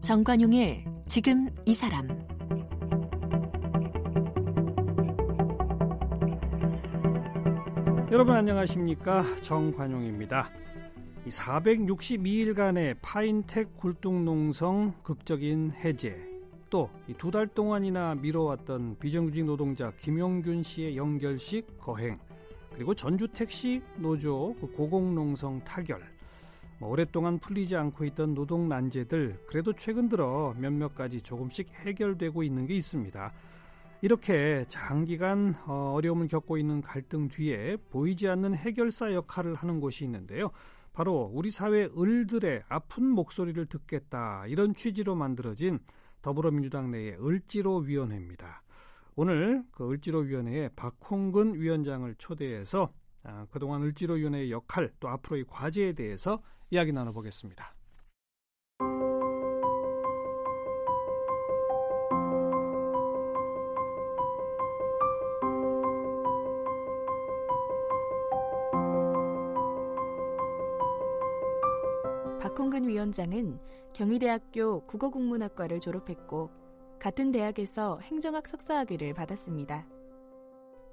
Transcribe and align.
정관용의 0.00 0.84
지금 1.04 1.50
이 1.66 1.74
사람. 1.74 2.08
여러분 8.10 8.34
안녕하십니까? 8.34 9.22
정관용입니다. 9.42 10.50
462일간의 11.26 12.96
파인텍 13.02 13.76
굴뚝농성 13.76 14.94
극적인 15.02 15.72
해제 15.84 16.27
또 16.70 16.90
두 17.18 17.30
달 17.30 17.46
동안이나 17.46 18.14
미뤄왔던 18.16 18.98
비정규직 18.98 19.44
노동자 19.44 19.90
김용균 19.98 20.62
씨의 20.62 20.96
연결식 20.96 21.78
거행 21.78 22.18
그리고 22.74 22.94
전주 22.94 23.28
택시 23.28 23.82
노조 23.96 24.54
그 24.60 24.70
고공농성 24.72 25.64
타결 25.64 26.00
뭐 26.78 26.90
오랫동안 26.90 27.38
풀리지 27.38 27.74
않고 27.74 28.04
있던 28.04 28.34
노동 28.34 28.68
난제들 28.68 29.44
그래도 29.46 29.72
최근 29.72 30.08
들어 30.08 30.54
몇몇 30.58 30.94
가지 30.94 31.20
조금씩 31.20 31.70
해결되고 31.70 32.42
있는 32.44 32.66
게 32.66 32.74
있습니다. 32.74 33.32
이렇게 34.00 34.64
장기간 34.68 35.56
어, 35.66 35.94
어려움을 35.96 36.28
겪고 36.28 36.56
있는 36.56 36.80
갈등 36.80 37.26
뒤에 37.26 37.78
보이지 37.90 38.28
않는 38.28 38.54
해결사 38.54 39.12
역할을 39.12 39.56
하는 39.56 39.80
곳이 39.80 40.04
있는데요. 40.04 40.52
바로 40.92 41.28
우리 41.34 41.50
사회 41.50 41.88
을들의 41.98 42.62
아픈 42.68 43.06
목소리를 43.10 43.66
듣겠다 43.66 44.44
이런 44.46 44.74
취지로 44.76 45.16
만들어진 45.16 45.80
더불어민주당 46.22 46.90
내의 46.90 47.16
을지로 47.20 47.78
위원회입니다. 47.78 48.62
오늘 49.16 49.64
그 49.72 49.90
을지로 49.90 50.20
위원회에 50.20 50.70
박홍근 50.76 51.54
위원장을 51.54 52.14
초대해서 52.18 52.92
아, 53.24 53.46
그동안 53.50 53.82
을지로 53.82 54.14
위원회의 54.14 54.50
역할 54.50 54.92
또 55.00 55.08
앞으로의 55.08 55.44
과제에 55.48 55.92
대해서 55.92 56.40
이야기 56.70 56.92
나눠보겠습니다. 56.92 57.74
박홍근 72.40 72.88
위원장은 72.88 73.58
경희대학교 73.92 74.80
국어국문학과를 74.86 75.80
졸업했고 75.80 76.50
같은 76.98 77.32
대학에서 77.32 77.98
행정학 78.00 78.46
석사학위를 78.46 79.14
받았습니다. 79.14 79.86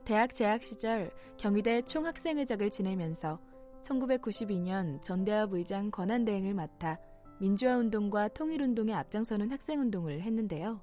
대학 0.05 0.33
재학 0.33 0.63
시절 0.63 1.11
경희대 1.37 1.81
총학생회장을 1.81 2.69
지내면서 2.69 3.39
1992년 3.81 5.02
전대합 5.02 5.53
의장 5.53 5.89
권한대행을 5.91 6.53
맡아 6.53 6.99
민주화운동과 7.39 8.29
통일운동에 8.29 8.93
앞장서는 8.93 9.52
학생운동을 9.52 10.21
했는데요. 10.21 10.81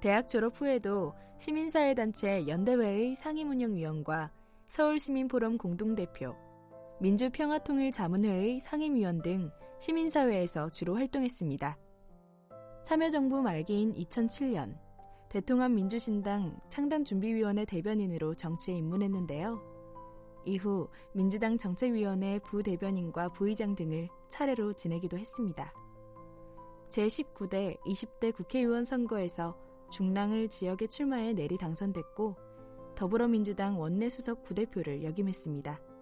대학 0.00 0.28
졸업 0.28 0.60
후에도 0.60 1.14
시민사회단체 1.38 2.46
연대회의 2.46 3.14
상임운영위원과 3.14 4.30
서울시민포럼 4.68 5.56
공동대표, 5.56 6.34
민주평화통일자문회의 7.00 8.60
상임위원 8.60 9.22
등 9.22 9.50
시민사회에서 9.84 10.70
주로 10.70 10.94
활동했습니다. 10.94 11.76
참여정부 12.84 13.42
말기인 13.42 13.92
2007년 13.92 14.78
대통합 15.28 15.72
민주신당 15.72 16.58
창단준비위원회 16.70 17.66
대변인으로 17.66 18.32
정치에 18.32 18.78
입문했는데요. 18.78 19.60
이후 20.46 20.88
민주당 21.12 21.58
정책위원회 21.58 22.38
부대변인과 22.38 23.32
부의장 23.34 23.74
등을 23.74 24.08
차례로 24.30 24.72
지내기도 24.72 25.18
했습니다. 25.18 25.74
제19대 26.88 27.78
20대 27.80 28.34
국회의원 28.34 28.86
선거에서 28.86 29.54
중랑을 29.90 30.48
지역에 30.48 30.86
출마해 30.86 31.34
내리 31.34 31.58
당선됐고 31.58 32.36
더불어민주당 32.94 33.78
원내수석 33.78 34.44
부대표를 34.44 35.04
역임했습니다. 35.04 35.93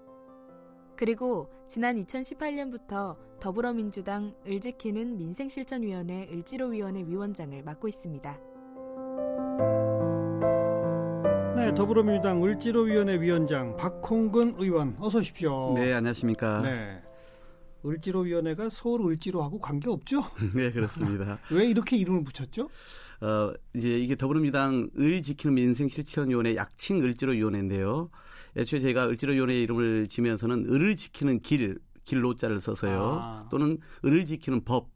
그리고 1.03 1.51
지난 1.67 1.97
2018년부터 1.97 3.17
더불어민주당 3.41 4.37
을지키는 4.47 5.19
민생실천위원회 5.19 6.29
을지로위원회 6.31 7.03
위원장을 7.09 7.61
맡고 7.61 7.89
있습니다. 7.89 8.39
네, 11.57 11.75
더불어민주당 11.75 12.45
을지로위원회 12.45 13.21
위원장 13.21 13.77
박홍근 13.77 14.55
의원 14.59 14.97
어서 15.01 15.19
오십시오. 15.19 15.73
네, 15.75 15.93
안녕하십니까. 15.93 16.63
네. 16.63 17.03
을지로위원회가 17.85 18.69
서울 18.71 19.11
을지로하고 19.11 19.59
관계 19.59 19.91
없죠? 19.91 20.23
네, 20.55 20.71
그렇습니다. 20.71 21.41
왜 21.51 21.67
이렇게 21.67 21.97
이름을 21.97 22.23
붙였죠? 22.23 22.69
어, 23.23 23.53
이제 23.75 23.99
이게 23.99 24.15
더불어민주당 24.15 24.89
을 24.97 25.21
지키는 25.21 25.53
민생실천위원회 25.55 26.55
약칭 26.55 27.03
을지로위원회인데요. 27.03 28.09
애초에 28.57 28.81
제가 28.81 29.07
을지로위원회 29.09 29.61
이름을 29.63 30.09
지면서는 30.09 30.73
을을 30.73 30.97
지키는 30.97 31.41
길, 31.41 31.79
길로자를 32.05 32.61
써서요. 32.61 33.19
아. 33.21 33.49
또는 33.51 33.79
을을 34.05 34.27
지키는 34.27 34.65
법, 34.65 34.91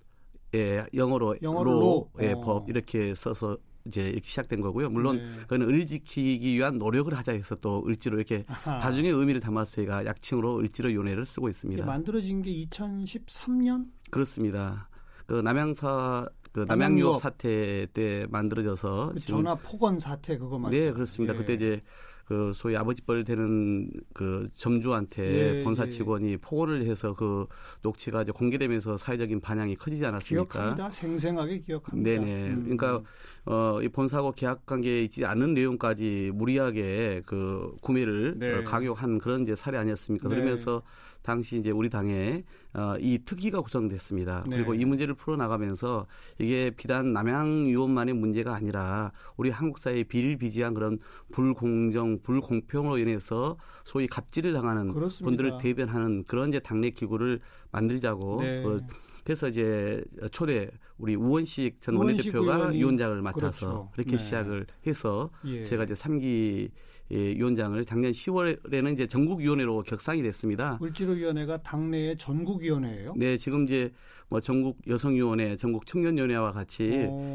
예, 0.55 0.84
영어로, 0.94 1.37
영어로 1.43 1.71
로, 1.71 2.11
예, 2.21 2.33
어. 2.33 2.41
법 2.41 2.69
이렇게 2.69 3.15
써서 3.15 3.56
이제 3.87 4.03
이렇게 4.09 4.28
시작된 4.28 4.61
거고요. 4.61 4.91
물론 4.91 5.16
네. 5.16 5.41
그거는 5.43 5.69
을 5.69 5.87
지키기 5.87 6.56
위한 6.56 6.78
노력을 6.78 7.12
하자 7.16 7.33
해서 7.33 7.55
또 7.56 7.84
을지로 7.87 8.16
이렇게 8.16 8.45
아하. 8.49 8.81
다중의 8.81 9.12
의미를 9.12 9.41
담아서 9.41 9.77
저희가 9.77 10.05
약칭으로 10.05 10.59
을지로위원회를 10.59 11.25
쓰고 11.25 11.49
있습니다. 11.49 11.87
만들어진 11.87 12.43
게 12.43 12.50
2013년? 12.66 13.87
그렇습니다. 14.11 14.89
그 15.27 15.34
남양사 15.34 16.28
그 16.53 16.65
남양유업 16.66 17.21
사태 17.21 17.87
때 17.93 18.27
만들어져서 18.31 19.12
그 19.15 19.21
전화 19.21 19.55
폭언 19.55 20.00
사태 20.00 20.39
그거 20.39 20.59
말이죠. 20.59 20.84
네, 20.84 20.93
그렇습니다. 20.93 21.34
예. 21.34 21.39
그때 21.39 21.55
이제 21.55 21.83
그 22.27 22.51
소위 22.55 22.77
아버지 22.77 23.03
뻘 23.03 23.25
되는 23.25 23.89
그 24.13 24.49
점주한테 24.55 25.59
예, 25.59 25.63
본사 25.63 25.85
예. 25.85 25.89
직원이 25.89 26.33
예. 26.33 26.37
폭언을 26.37 26.83
해서 26.83 27.15
그 27.15 27.47
녹취가 27.83 28.23
이제 28.23 28.33
공개되면서 28.33 28.97
사회적인 28.97 29.41
반향이 29.41 29.77
커지지 29.77 30.05
않았습니까? 30.05 30.53
기억합니다. 30.53 30.91
생생하게 30.91 31.61
기억합니다. 31.61 32.11
네네. 32.11 32.51
음. 32.51 32.63
그러니까 32.77 33.03
어, 33.45 33.81
이 33.81 33.89
본사하고 33.89 34.33
계약 34.33 34.67
관계에 34.67 35.03
있지 35.03 35.25
않은 35.25 35.55
내용까지 35.55 36.33
무리하게 36.35 37.23
그 37.27 37.77
구매를 37.81 38.35
네. 38.39 38.55
어, 38.55 38.65
강요한 38.65 39.19
그런 39.19 39.43
이제 39.43 39.55
사례 39.55 39.79
아니었습니까? 39.79 40.29
네. 40.29 40.35
그러면서 40.35 40.83
당시 41.27 41.59
이제 41.59 41.73
우리 41.73 41.91
당에 41.91 42.45
어, 42.73 42.95
이 43.01 43.19
특위가 43.25 43.61
구성됐습니다. 43.61 44.45
네. 44.47 44.57
그리고 44.57 44.75
이 44.75 44.85
문제를 44.85 45.15
풀어나가면서 45.15 46.07
이게 46.39 46.71
비단 46.71 47.13
남양 47.13 47.69
유업만의 47.69 48.15
문제가 48.15 48.55
아니라 48.55 49.11
우리 49.37 49.51
한국 49.51 49.81
사회의 49.81 50.05
비일비재한 50.05 50.73
그런 50.73 51.01
불공정, 51.33 52.21
불공평으로 52.23 52.99
인해서 52.99 53.57
소위 53.85 54.07
갑질을 54.07 54.53
당하는 54.53 54.93
그렇습니다. 54.93 55.25
분들을 55.25 55.59
대변하는 55.61 56.23
그런 56.29 56.51
이제 56.51 56.61
당내 56.61 56.91
기구를 56.91 57.41
만들자고 57.73 58.39
네. 58.41 58.63
그 58.63 58.83
그래서 59.25 59.49
이제 59.49 60.05
초대 60.31 60.71
우리 60.97 61.17
우원식 61.17 61.81
전 61.81 61.97
원내대표가 61.97 62.69
위원장을 62.69 63.21
맡아서 63.21 63.41
그렇죠. 63.41 63.91
그렇게 63.95 64.11
네. 64.13 64.19
시작을 64.19 64.67
해서 64.87 65.31
예. 65.45 65.65
제가 65.65 65.83
이제 65.83 65.95
3기 65.95 66.71
예, 67.12 67.17
위원장을 67.17 67.84
작년 67.84 68.11
10월에는 68.11 68.93
이제 68.94 69.06
전국위원회로 69.06 69.83
격상이 69.83 70.22
됐습니다. 70.22 70.78
을지로위원회가 70.83 71.62
당내의 71.62 72.19
전국위원회예요? 72.19 73.15
네, 73.17 73.37
지금 73.37 73.65
이제 73.65 73.93
뭐 74.28 74.41
전국 74.41 74.78
여성위원회, 74.89 75.55
전국 75.55 75.87
청년위원회와 75.87 76.50
같이 76.50 76.84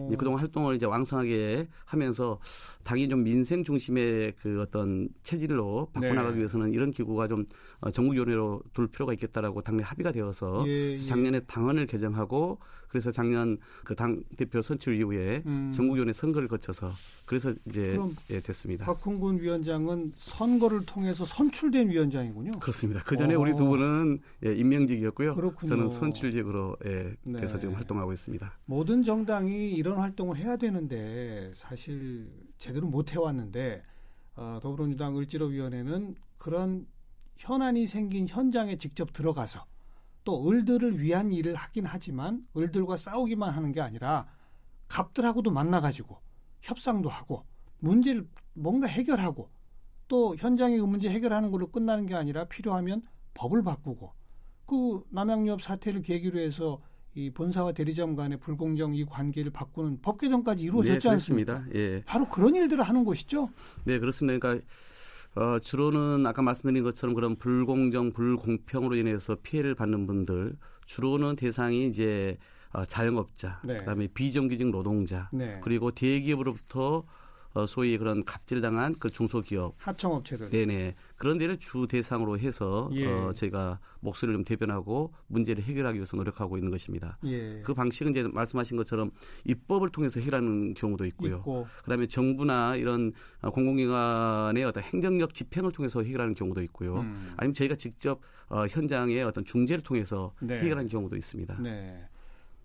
이제 0.07 0.15
그동안 0.17 0.39
활동을 0.39 0.75
이제 0.75 0.85
왕성하게 0.85 1.67
하면서 1.85 2.37
당이 2.83 3.07
좀 3.07 3.23
민생 3.23 3.63
중심의 3.63 4.33
그 4.41 4.61
어떤 4.61 5.07
체질로 5.23 5.87
바꿔나가기 5.93 6.33
네. 6.33 6.39
위해서는 6.39 6.73
이런 6.73 6.91
기구가 6.91 7.27
좀 7.27 7.41
어, 7.41 7.45
전국위원회로 7.89 8.61
둘 8.73 8.87
필요가 8.87 9.13
있겠다라고 9.13 9.61
당내 9.61 9.81
합의가 9.83 10.11
되어서 10.11 10.63
예, 10.67 10.91
예. 10.91 10.97
작년에 10.97 11.39
당헌을 11.41 11.87
개정하고 11.87 12.59
그래서 12.89 13.09
작년 13.09 13.57
그 13.85 13.95
당 13.95 14.21
대표 14.35 14.61
선출 14.61 14.95
이후에 14.97 15.43
음. 15.45 15.71
전국위원회 15.73 16.11
선거를 16.11 16.47
거쳐서 16.47 16.91
그래서 17.25 17.53
이제 17.65 17.97
예, 18.29 18.39
됐습니다. 18.41 18.85
박홍근 18.85 19.39
위원장은 19.39 20.11
선거를 20.15 20.85
통해서 20.85 21.23
선출된 21.23 21.89
위원장이군요. 21.89 22.59
그렇습니다. 22.59 23.01
그 23.05 23.15
전에 23.15 23.33
우리 23.35 23.55
두 23.55 23.65
분은 23.65 24.19
예, 24.45 24.53
임명직이었고요. 24.53 25.35
그렇군요. 25.35 25.69
저는 25.69 25.89
선출직으로 25.89 26.75
예, 26.85 27.15
돼서 27.39 27.53
네. 27.53 27.59
지금 27.59 27.75
활동하고 27.75 28.11
있습니다. 28.11 28.59
모든 28.65 29.03
정당이 29.03 29.71
이런 29.71 29.97
활동을 29.99 30.35
해야 30.37 30.57
되는데 30.57 31.51
사실 31.55 32.27
제대로 32.57 32.87
못 32.87 33.13
해왔는데 33.13 33.83
어, 34.35 34.59
더불어민주당 34.61 35.15
을지로위원회는 35.17 36.15
그런 36.37 36.85
현안이 37.41 37.87
생긴 37.87 38.27
현장에 38.27 38.77
직접 38.77 39.13
들어가서 39.13 39.65
또 40.23 40.47
을들을 40.47 41.01
위한 41.01 41.31
일을 41.31 41.55
하긴 41.55 41.87
하지만 41.87 42.45
을들과 42.55 42.97
싸우기만 42.97 43.51
하는 43.51 43.71
게 43.71 43.81
아니라 43.81 44.27
갑들하고도 44.87 45.49
만나가지고 45.49 46.19
협상도 46.61 47.09
하고 47.09 47.43
문제를 47.79 48.27
뭔가 48.53 48.85
해결하고 48.85 49.49
또 50.07 50.35
현장의 50.37 50.79
그 50.79 50.85
문제 50.85 51.09
해결하는 51.09 51.49
걸로 51.49 51.65
끝나는 51.71 52.05
게 52.05 52.13
아니라 52.13 52.45
필요하면 52.45 53.01
법을 53.33 53.63
바꾸고 53.63 54.13
그 54.67 55.03
남양유업 55.09 55.63
사태를 55.63 56.03
계기로 56.03 56.39
해서 56.39 56.79
이 57.15 57.31
본사와 57.31 57.71
대리점 57.71 58.15
간의 58.15 58.39
불공정 58.39 58.93
이 58.93 59.03
관계를 59.03 59.51
바꾸는 59.51 60.01
법 60.01 60.19
개정까지 60.19 60.63
이루어졌지 60.65 61.07
네, 61.07 61.13
않습니까? 61.13 61.65
예. 61.73 62.03
바로 62.05 62.29
그런 62.29 62.55
일들을 62.55 62.83
하는 62.83 63.03
것이죠. 63.03 63.49
네, 63.83 63.97
그렇습니다. 63.97 64.37
그러니까 64.39 64.65
어, 65.35 65.59
주로는 65.59 66.25
아까 66.25 66.41
말씀드린 66.41 66.83
것처럼 66.83 67.15
그런 67.15 67.35
불공정, 67.35 68.11
불공평으로 68.11 68.95
인해서 68.95 69.37
피해를 69.41 69.75
받는 69.75 70.05
분들 70.05 70.57
주로는 70.85 71.37
대상이 71.37 71.87
이제 71.87 72.37
어, 72.73 72.85
자영업자, 72.85 73.61
네. 73.63 73.77
그다음에 73.77 74.07
비정규직 74.07 74.69
노동자, 74.69 75.29
네. 75.31 75.59
그리고 75.63 75.91
대기업으로부터 75.91 77.03
어, 77.53 77.65
소위 77.65 77.97
그런 77.97 78.23
갑질당한 78.23 78.95
그 78.97 79.09
중소기업 79.09 79.73
하청업체들 79.79 80.49
네네 80.49 80.95
그런 81.21 81.37
데를 81.37 81.57
주 81.57 81.85
대상으로 81.87 82.39
해서 82.39 82.89
예. 82.93 83.05
어, 83.05 83.31
저희가 83.31 83.79
목소리를 83.99 84.35
좀 84.35 84.43
대변하고 84.43 85.13
문제를 85.27 85.63
해결하기 85.63 85.99
위해서 85.99 86.17
노력하고 86.17 86.57
있는 86.57 86.71
것입니다. 86.71 87.19
예. 87.25 87.61
그 87.61 87.75
방식은 87.75 88.09
이제 88.09 88.27
말씀하신 88.27 88.75
것처럼 88.75 89.11
입법을 89.45 89.89
통해서 89.89 90.19
해결하는 90.19 90.73
경우도 90.73 91.05
있고요. 91.05 91.37
있고. 91.37 91.67
그다음에 91.83 92.07
정부나 92.07 92.75
이런 92.75 93.13
어, 93.41 93.51
공공기관의 93.51 94.63
어떤 94.63 94.81
행정력 94.81 95.35
집행을 95.35 95.71
통해서 95.71 96.01
해결하는 96.01 96.33
경우도 96.33 96.63
있고요. 96.63 97.01
음. 97.01 97.33
아니면 97.37 97.53
저희가 97.53 97.75
직접 97.75 98.19
어, 98.49 98.65
현장의 98.65 99.23
어떤 99.23 99.45
중재를 99.45 99.83
통해서 99.83 100.33
네. 100.41 100.57
해결하는 100.57 100.87
경우도 100.87 101.15
있습니다. 101.15 101.61
네. 101.61 102.03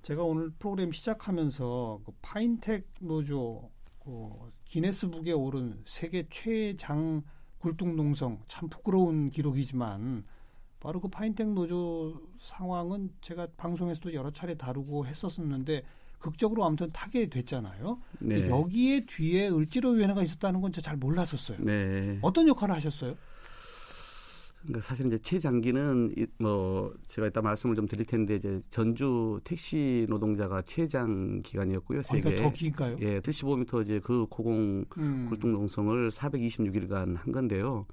제가 0.00 0.22
오늘 0.22 0.48
프로그램 0.58 0.92
시작하면서 0.92 2.00
그 2.06 2.12
파인텍 2.22 2.86
노조 3.00 3.68
그 4.02 4.30
기네스북에 4.64 5.32
오른 5.32 5.82
세계 5.84 6.26
최장 6.30 7.22
굴뚝농성 7.66 8.42
참 8.46 8.68
부끄러운 8.68 9.28
기록이지만 9.28 10.24
바로 10.78 11.00
그 11.00 11.08
파인텍 11.08 11.48
노조 11.52 12.20
상황은 12.38 13.10
제가 13.20 13.48
방송에서도 13.56 14.14
여러 14.14 14.30
차례 14.30 14.54
다루고 14.54 15.06
했었었는데 15.06 15.82
극적으로 16.18 16.64
아무튼 16.64 16.90
타게 16.92 17.28
됐잖아요. 17.28 17.98
네. 18.20 18.48
여기에 18.48 19.06
뒤에 19.06 19.48
을지로 19.48 19.90
위원회가 19.90 20.22
있었다는 20.22 20.60
건 20.60 20.72
제가 20.72 20.84
잘 20.84 20.96
몰랐었어요. 20.96 21.58
네. 21.60 22.18
어떤 22.22 22.46
역할을 22.46 22.74
하셨어요? 22.76 23.16
그러니까 24.62 24.80
사실 24.80 25.06
이제 25.06 25.18
최장기는 25.18 26.14
뭐 26.38 26.92
제가 27.06 27.28
이따 27.28 27.40
말씀을 27.40 27.76
좀 27.76 27.86
드릴 27.86 28.04
텐데 28.04 28.34
이제 28.34 28.60
전주 28.68 29.40
택시 29.44 30.06
노동자가 30.08 30.62
최장 30.62 31.42
기간이었고요. 31.42 32.02
세계. 32.02 32.18
아, 32.18 32.22
그러니까 32.22 32.48
더 32.48 32.52
긴가요? 32.52 32.96
예, 33.00 33.20
75m 33.20 33.82
이제 33.82 34.00
그 34.02 34.26
고공 34.28 34.84
음. 34.98 35.26
굴뚝 35.28 35.50
농성을 35.50 36.10
426일간 36.10 37.16
한 37.16 37.32
건데요. 37.32 37.86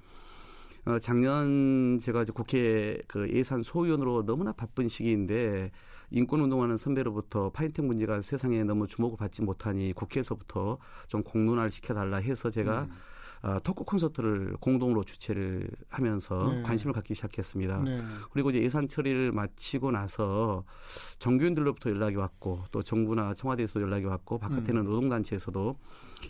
어, 0.86 0.98
작년 0.98 1.98
제가 1.98 2.22
이제 2.22 2.32
국회 2.32 2.98
그 3.06 3.28
예산 3.30 3.62
소위원으로 3.62 4.26
너무나 4.26 4.52
바쁜 4.52 4.88
시기인데 4.88 5.70
인권 6.10 6.40
운동하는 6.40 6.76
선배로부터 6.76 7.50
파인팅 7.50 7.86
문제가 7.86 8.20
세상에 8.20 8.62
너무 8.64 8.86
주목을 8.86 9.16
받지 9.16 9.42
못하니 9.42 9.92
국회에서부터 9.94 10.78
좀 11.08 11.22
공론화를 11.22 11.70
시켜달라 11.70 12.18
해서 12.18 12.50
제가 12.50 12.82
음. 12.82 12.90
어, 13.44 13.60
토크 13.62 13.84
콘서트를 13.84 14.56
공동으로 14.58 15.04
주최를 15.04 15.68
하면서 15.90 16.50
네. 16.50 16.62
관심을 16.62 16.94
갖기 16.94 17.14
시작했습니다. 17.14 17.82
네. 17.82 18.02
그리고 18.32 18.48
이제 18.48 18.62
예산 18.62 18.88
처리를 18.88 19.32
마치고 19.32 19.90
나서 19.90 20.64
정규인들로부터 21.18 21.90
연락이 21.90 22.16
왔고 22.16 22.64
또 22.70 22.82
정부나 22.82 23.34
청와대에서 23.34 23.82
연락이 23.82 24.06
왔고 24.06 24.38
바깥에는 24.38 24.80
음. 24.80 24.84
노동단체에서도 24.86 25.76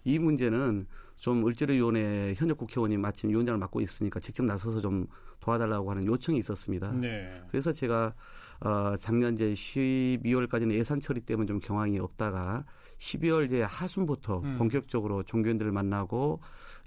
이 0.03 0.19
문제는 0.19 0.89
좀 1.17 1.47
을지로위원회 1.47 2.35
현역 2.37 2.59
국회의원이 2.59 2.97
마침 2.97 3.31
위원장을 3.31 3.59
맡고 3.59 3.81
있으니까 3.81 4.19
직접 4.19 4.43
나서서 4.45 4.81
좀 4.81 5.07
도와달라고 5.39 5.93
하는 5.93 6.07
요청이 6.07 6.39
있었습니다. 6.39 6.91
네. 6.95 7.43
그래서 7.49 7.73
제가 7.73 8.13
어, 8.59 8.97
작년 8.99 9.35
이제 9.35 9.53
12월까지는 9.53 10.73
예산 10.73 10.99
처리 10.99 11.21
때문에 11.21 11.47
좀 11.47 11.61
경황이 11.61 12.01
없다가 12.01 12.65
12월 13.05 13.45
이제 13.45 13.63
하순부터 13.63 14.41
음. 14.41 14.59
본격적으로 14.59 15.23
종교인들을 15.23 15.71
만나고 15.71 16.41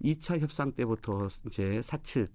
2차 0.03 0.39
협상 0.39 0.71
때부터 0.71 1.27
이제 1.45 1.81
사측 1.83 2.29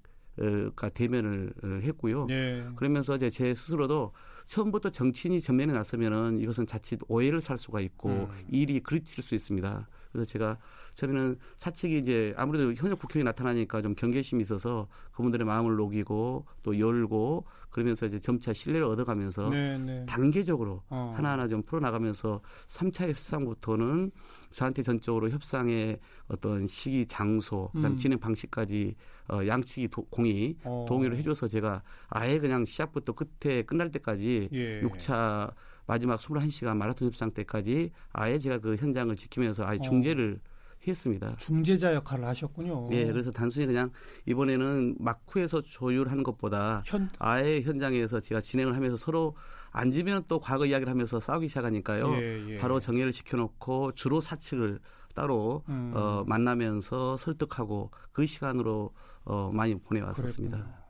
가 0.74 0.88
대면을 0.88 1.52
했고요. 1.82 2.24
네. 2.26 2.66
그러면서 2.76 3.16
이제 3.16 3.28
제 3.28 3.52
스스로도 3.52 4.12
처음부터 4.46 4.88
정치인이 4.88 5.42
전면에 5.42 5.74
나서면은 5.74 6.40
이것은 6.40 6.66
자칫 6.66 7.00
오해를 7.06 7.42
살 7.42 7.58
수가 7.58 7.80
있고 7.80 8.08
음. 8.08 8.28
일이 8.48 8.80
그르칠 8.80 9.22
수 9.22 9.34
있습니다. 9.34 9.86
그래서 10.12 10.30
제가 10.30 10.58
처음에는 10.92 11.38
사측이 11.56 11.98
이제 11.98 12.34
아무래도 12.36 12.72
현역 12.74 12.98
국회의원이 12.98 13.24
나타나니까 13.24 13.82
좀 13.82 13.94
경계심이 13.94 14.42
있어서 14.42 14.88
그분들의 15.12 15.46
마음을 15.46 15.76
녹이고 15.76 16.46
또 16.62 16.78
열고 16.78 17.46
그러면서 17.70 18.04
이제 18.04 18.18
점차 18.18 18.52
신뢰를 18.52 18.86
얻어가면서 18.86 19.48
네, 19.48 19.78
네. 19.78 20.04
단계적으로 20.06 20.82
어. 20.90 21.14
하나하나 21.16 21.48
좀 21.48 21.62
풀어나가면서 21.62 22.42
3차 22.68 23.08
협상부터는 23.08 24.10
저한테 24.50 24.82
전적으로 24.82 25.30
협상의 25.30 25.98
어떤 26.28 26.66
시기, 26.66 27.06
장소, 27.06 27.70
그다음 27.72 27.94
음. 27.94 27.96
진행 27.96 28.18
방식까지 28.18 28.94
어, 29.30 29.46
양측이 29.46 29.88
도, 29.88 30.04
공이 30.10 30.58
어. 30.64 30.84
동의를 30.86 31.16
해줘서 31.16 31.48
제가 31.48 31.82
아예 32.08 32.38
그냥 32.38 32.66
시작부터 32.66 33.14
끝에 33.14 33.62
끝날 33.62 33.90
때까지 33.90 34.50
예. 34.52 34.82
6차 34.82 35.54
마지막 35.86 36.20
21시간 36.20 36.76
마라톤 36.76 37.08
협상 37.08 37.32
때까지 37.32 37.90
아예 38.12 38.38
제가 38.38 38.58
그 38.58 38.76
현장을 38.76 39.14
지키면서 39.16 39.64
아예 39.66 39.78
어. 39.78 39.82
중재를 39.82 40.40
어. 40.44 40.52
했습니다. 40.86 41.36
중재자 41.36 41.94
역할을 41.94 42.24
하셨군요. 42.24 42.88
예, 42.92 43.06
그래서 43.06 43.30
단순히 43.30 43.66
그냥 43.66 43.90
이번에는 44.26 44.96
마쿠에서 44.98 45.62
조율하는 45.62 46.24
것보다 46.24 46.82
현... 46.84 47.08
아예 47.18 47.60
현장에서 47.60 48.20
제가 48.20 48.40
진행을 48.40 48.74
하면서 48.74 48.96
서로 48.96 49.36
앉으면 49.70 50.24
또 50.28 50.40
과거 50.40 50.66
이야기를 50.66 50.90
하면서 50.90 51.20
싸우기 51.20 51.48
시작하니까요. 51.48 52.14
예, 52.16 52.50
예. 52.50 52.58
바로 52.58 52.80
정리를 52.80 53.12
시켜놓고 53.12 53.92
주로 53.92 54.20
사측을 54.20 54.80
따로 55.14 55.62
음. 55.68 55.92
어, 55.94 56.24
만나면서 56.26 57.16
설득하고 57.16 57.90
그 58.12 58.26
시간으로 58.26 58.92
어, 59.24 59.50
많이 59.52 59.76
보내왔었습니다. 59.76 60.81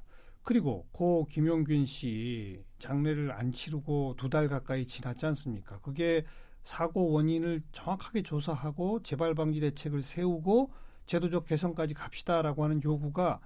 그리고 0.43 0.87
고 0.93 1.27
김용균 1.31 1.87
씨 1.87 2.65
장례를 2.79 3.31
안 3.33 3.53
치르고 3.53 4.15
두 4.19 4.29
달 4.29 4.49
가까이 4.49 4.87
지났지 4.87 5.27
않습니까? 5.27 5.79
그게 5.81 6.25
사고 6.65 7.11
원인을 7.12 7.62
정확하게 7.73 8.23
조사하고 8.23 9.03
재발 9.03 9.35
방지 9.35 9.61
대책을 9.61 10.03
세우고 10.03 10.71
제도적 11.06 11.47
개선까지 11.47 11.94
갑시다라고 11.94 12.64
하는 12.64 12.83
요구가 12.83 13.40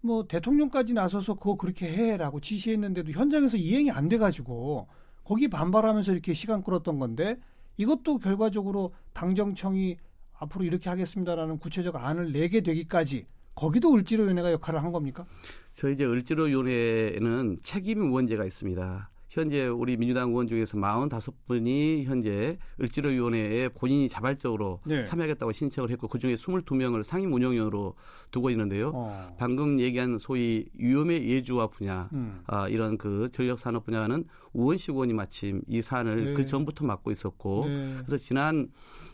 뭐 0.00 0.26
대통령까지 0.26 0.94
나서서 0.94 1.34
그거 1.34 1.56
그렇게 1.56 1.90
해라고 1.90 2.40
지시했는데도 2.40 3.12
현장에서 3.12 3.56
이행이 3.56 3.90
안 3.90 4.08
돼가지고 4.08 4.86
거기 5.24 5.48
반발하면서 5.48 6.12
이렇게 6.12 6.34
시간 6.34 6.62
끌었던 6.62 6.98
건데 6.98 7.36
이것도 7.76 8.18
결과적으로 8.18 8.94
당정청이 9.12 9.96
앞으로 10.34 10.64
이렇게 10.64 10.88
하겠습니다라는 10.88 11.58
구체적 11.58 11.96
안을 11.96 12.32
내게 12.32 12.60
되기까지 12.60 13.26
거기도 13.58 13.92
을지로위원회가 13.92 14.52
역할을 14.52 14.84
한 14.84 14.92
겁니까? 14.92 15.26
저희 15.72 15.94
이제 15.94 16.04
을지로위원회는 16.04 17.58
책임 17.60 18.02
의원제가 18.02 18.44
있습니다. 18.44 19.10
현재 19.28 19.66
우리 19.66 19.96
민주당 19.96 20.30
의원 20.30 20.46
중에서 20.46 20.78
45분이 20.78 22.04
현재 22.04 22.56
을지로위원회에 22.80 23.70
본인이 23.70 24.08
자발적으로 24.08 24.80
네. 24.86 25.02
참여하겠다고 25.02 25.50
신청을 25.50 25.90
했고 25.90 26.06
그중에 26.06 26.36
22명을 26.36 27.02
상임 27.02 27.32
운영위원으로 27.32 27.94
두고 28.30 28.50
있는데요. 28.50 28.92
어. 28.94 29.36
방금 29.38 29.80
얘기한 29.80 30.18
소위 30.20 30.66
위험의 30.74 31.28
예주화 31.28 31.66
분야 31.66 32.08
음. 32.12 32.40
아, 32.46 32.68
이런 32.68 32.96
그 32.96 33.28
전력산업 33.32 33.84
분야는 33.84 34.24
우원식 34.52 34.90
의원이 34.90 35.14
마침 35.14 35.62
이 35.66 35.82
사안을 35.82 36.24
네. 36.26 36.34
그 36.34 36.46
전부터 36.46 36.86
맡고 36.86 37.10
있었고 37.10 37.64
네. 37.66 37.94
그래서 38.06 38.16
지난 38.18 38.68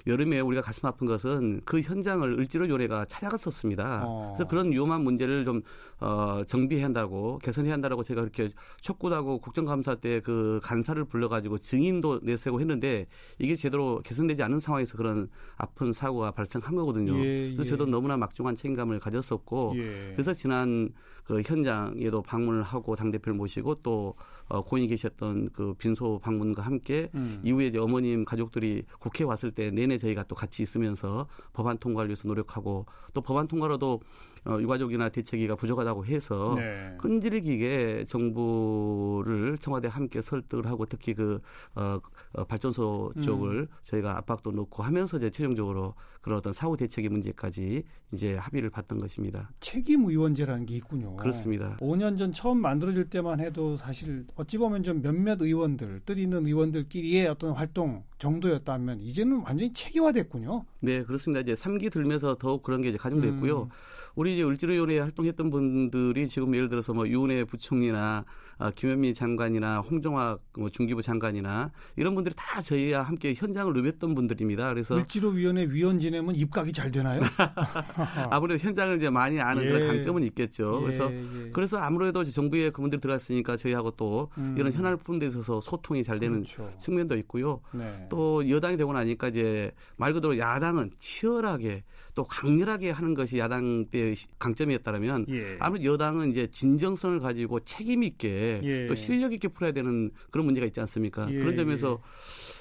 여름에 0.07 0.41
우리가 0.41 0.63
가슴 0.63 0.87
아픈 0.87 1.07
것은 1.07 1.61
그 1.65 1.81
현장을 1.81 2.29
을지로 2.39 2.69
요래가 2.69 3.05
찾아갔었습니다. 3.05 4.03
어. 4.05 4.33
그래서 4.35 4.49
그런 4.49 4.73
위험한 4.73 5.03
문제를 5.03 5.45
좀 5.45 5.63
어, 6.01 6.43
정비해야 6.47 6.87
한다고 6.87 7.39
개선해야 7.39 7.73
한다라고 7.73 8.03
제가 8.03 8.21
그렇게 8.23 8.51
촉구하고 8.81 9.39
국정감사 9.39 9.97
때 9.97 10.15
그 10.25 10.61
간사를 10.63 11.03
불러가지고 11.05 11.59
증인도 11.59 12.21
내세고 12.23 12.61
했는데 12.61 13.07
이게 13.39 13.57
제대로 13.57 14.01
개선되지 14.05 14.43
않은 14.43 14.61
상황에서 14.61 14.97
그런 14.97 15.29
아픈 15.57 15.93
사고가 15.93 16.31
발생한 16.33 16.75
거거든요. 16.75 17.15
예, 17.19 17.51
예. 17.51 17.55
그래서 17.55 17.71
저도 17.71 17.87
너무나 17.87 18.17
막중한 18.17 18.55
책임감을 18.55 19.01
가졌었고 19.01 19.75
예. 19.77 20.13
그래서 20.13 20.35
지난 20.35 20.91
그 21.25 21.43
현장에도 21.45 22.23
방문을 22.23 22.63
하고 22.63 22.97
당 22.97 23.11
대표를 23.11 23.35
모시고 23.35 23.77
또 23.77 24.15
어, 24.47 24.63
고인이 24.63 24.89
계셨던 24.89 25.51
그 25.55 25.75
빈소 25.75 26.21
방문과 26.23 26.63
함께 26.63 27.09
음. 27.15 27.41
이후에 27.45 27.69
이제 27.69 27.79
어머님 27.79 28.25
가족들이 28.27 28.83
국회에 28.99 29.27
왔을 29.27 29.51
때 29.51 29.71
내내 29.71 29.94
저희가 29.99 30.25
또 30.25 30.35
같이 30.35 30.63
있으면서 30.63 31.27
법안 31.53 31.79
통과를 31.79 32.09
위해서 32.09 32.29
노력하고 32.29 32.87
또 33.13 33.21
법안 33.21 33.49
통과로도 33.49 34.01
어, 34.47 34.59
유가족이나 34.61 35.09
대책위가 35.09 35.57
부족하다고 35.57 36.05
해서 36.07 36.55
네. 36.57 36.95
끈질기게 36.99 38.05
정부를 38.07 39.57
청와대 39.59 39.89
함께 39.89 40.21
설득을 40.21 40.67
하고 40.67 40.85
특히 40.87 41.15
그 41.15 41.41
어, 41.75 41.99
어, 42.33 42.45
발전소 42.45 43.13
쪽을 43.23 43.61
음. 43.61 43.67
저희가 43.85 44.19
압박도 44.19 44.53
넣고 44.53 44.83
하면서 44.83 45.17
이제 45.17 45.31
최종적으로 45.31 45.95
그런 46.21 46.39
어떤 46.39 46.53
사후 46.53 46.77
대책의 46.77 47.11
문제까지 47.11 47.85
이제 48.13 48.35
합의를 48.37 48.71
봤던 48.71 48.99
것입니다. 48.99 49.51
책임 49.61 50.05
의원제라는 50.05 50.67
게 50.67 50.77
있군요. 50.77 51.17
그렇습니다. 51.17 51.77
5년 51.81 52.17
전 52.19 52.33
처음 52.33 52.59
만들어질 52.59 53.11
때만 53.11 53.41
해도 53.41 53.77
사실 53.77 54.27
어찌 54.35 54.59
보면 54.59 54.83
좀 54.83 55.03
몇몇 55.03 55.41
의원들, 55.41 56.01
뜻 56.07 56.19
있는 56.19 56.47
의원들끼리의 56.47 57.27
어떤 57.29 57.53
활동 57.53 58.05
정도였다면 58.19 59.01
이제는 59.01 59.43
완전히 59.45 59.73
체계화됐군요. 59.73 60.65
네, 60.81 61.03
그렇습니다. 61.03 61.41
이제 61.41 61.55
3기 61.55 61.91
들면서 61.93 62.37
더욱 62.37 62.63
그런 62.63 62.81
게 62.81 62.89
이제 62.89 62.99
가중됐고요. 62.99 63.63
음. 63.65 63.69
우리 64.15 64.35
이제 64.35 64.45
을지로위원회 64.45 64.99
활동했던 65.01 65.51
분들이 65.51 66.29
지금 66.29 66.55
예를 66.55 66.69
들어서 66.69 66.95
뭐 66.95 67.09
유은혜 67.09 67.45
부총리나 67.45 68.25
아, 68.59 68.71
김현미 68.71 69.15
장관이나 69.15 69.81
홍정학 69.81 70.41
뭐 70.57 70.71
중기부 70.71 71.03
장관이나 71.03 71.73
이런 71.97 72.15
분들이 72.15 72.35
다 72.37 72.63
저희와 72.63 73.03
함께 73.03 73.35
현장을 73.35 73.73
누볐던 73.73 74.15
분들입니다. 74.15 74.69
그래서 74.69 74.97
을지로위원회 74.97 75.67
위원 75.71 75.99
지내면 75.99 76.37
입각이 76.37 76.73
잘 76.73 76.91
되나요? 76.91 77.21
아무래도 78.31 78.65
현장을 78.65 78.97
이제 78.97 79.11
많이 79.11 79.41
아는 79.41 79.65
예. 79.65 79.69
그런 79.69 79.89
강점은 79.89 80.23
있겠죠. 80.25 80.79
예, 80.79 80.85
그래서 80.85 81.13
예. 81.13 81.51
그래서 81.53 81.79
아무래도 81.79 82.23
정부에 82.25 82.71
그분들 82.71 83.01
들어갔으니까 83.01 83.57
저희하고 83.57 83.93
또 83.93 84.31
음. 84.39 84.55
이런 84.57 84.73
현안 84.73 84.99
부분에 84.99 85.27
있어서 85.27 85.61
소통이 85.61 86.05
잘 86.05 86.21
되는 86.21 86.45
그렇죠. 86.45 86.71
측면도 86.79 87.17
있고요. 87.19 87.61
네. 87.73 88.07
또 88.09 88.49
여당이 88.49 88.77
되고 88.77 88.93
나니까 88.93 89.29
이제 89.29 89.73
말 89.97 90.13
그대로 90.13 90.39
야당은 90.39 90.93
치열하게 90.99 91.83
또 92.15 92.25
강렬하게 92.25 92.91
하는 92.91 93.15
것이 93.15 93.39
야당 93.39 93.87
때 93.91 94.15
강점이었다면 94.39 95.27
예. 95.31 95.57
아무래도 95.59 95.93
여당은 95.93 96.31
이제 96.31 96.47
진정성을 96.47 97.19
가지고 97.21 97.61
책임 97.61 98.03
있게 98.03 98.61
예. 98.63 98.87
또 98.87 98.95
실력 98.95 99.33
있게 99.33 99.49
풀어야 99.49 99.73
되는 99.73 100.11
그런 100.31 100.47
문제가 100.47 100.67
있지 100.67 100.81
않습니까? 100.81 101.27
예. 101.31 101.39
그런 101.39 101.57
점에서 101.57 102.01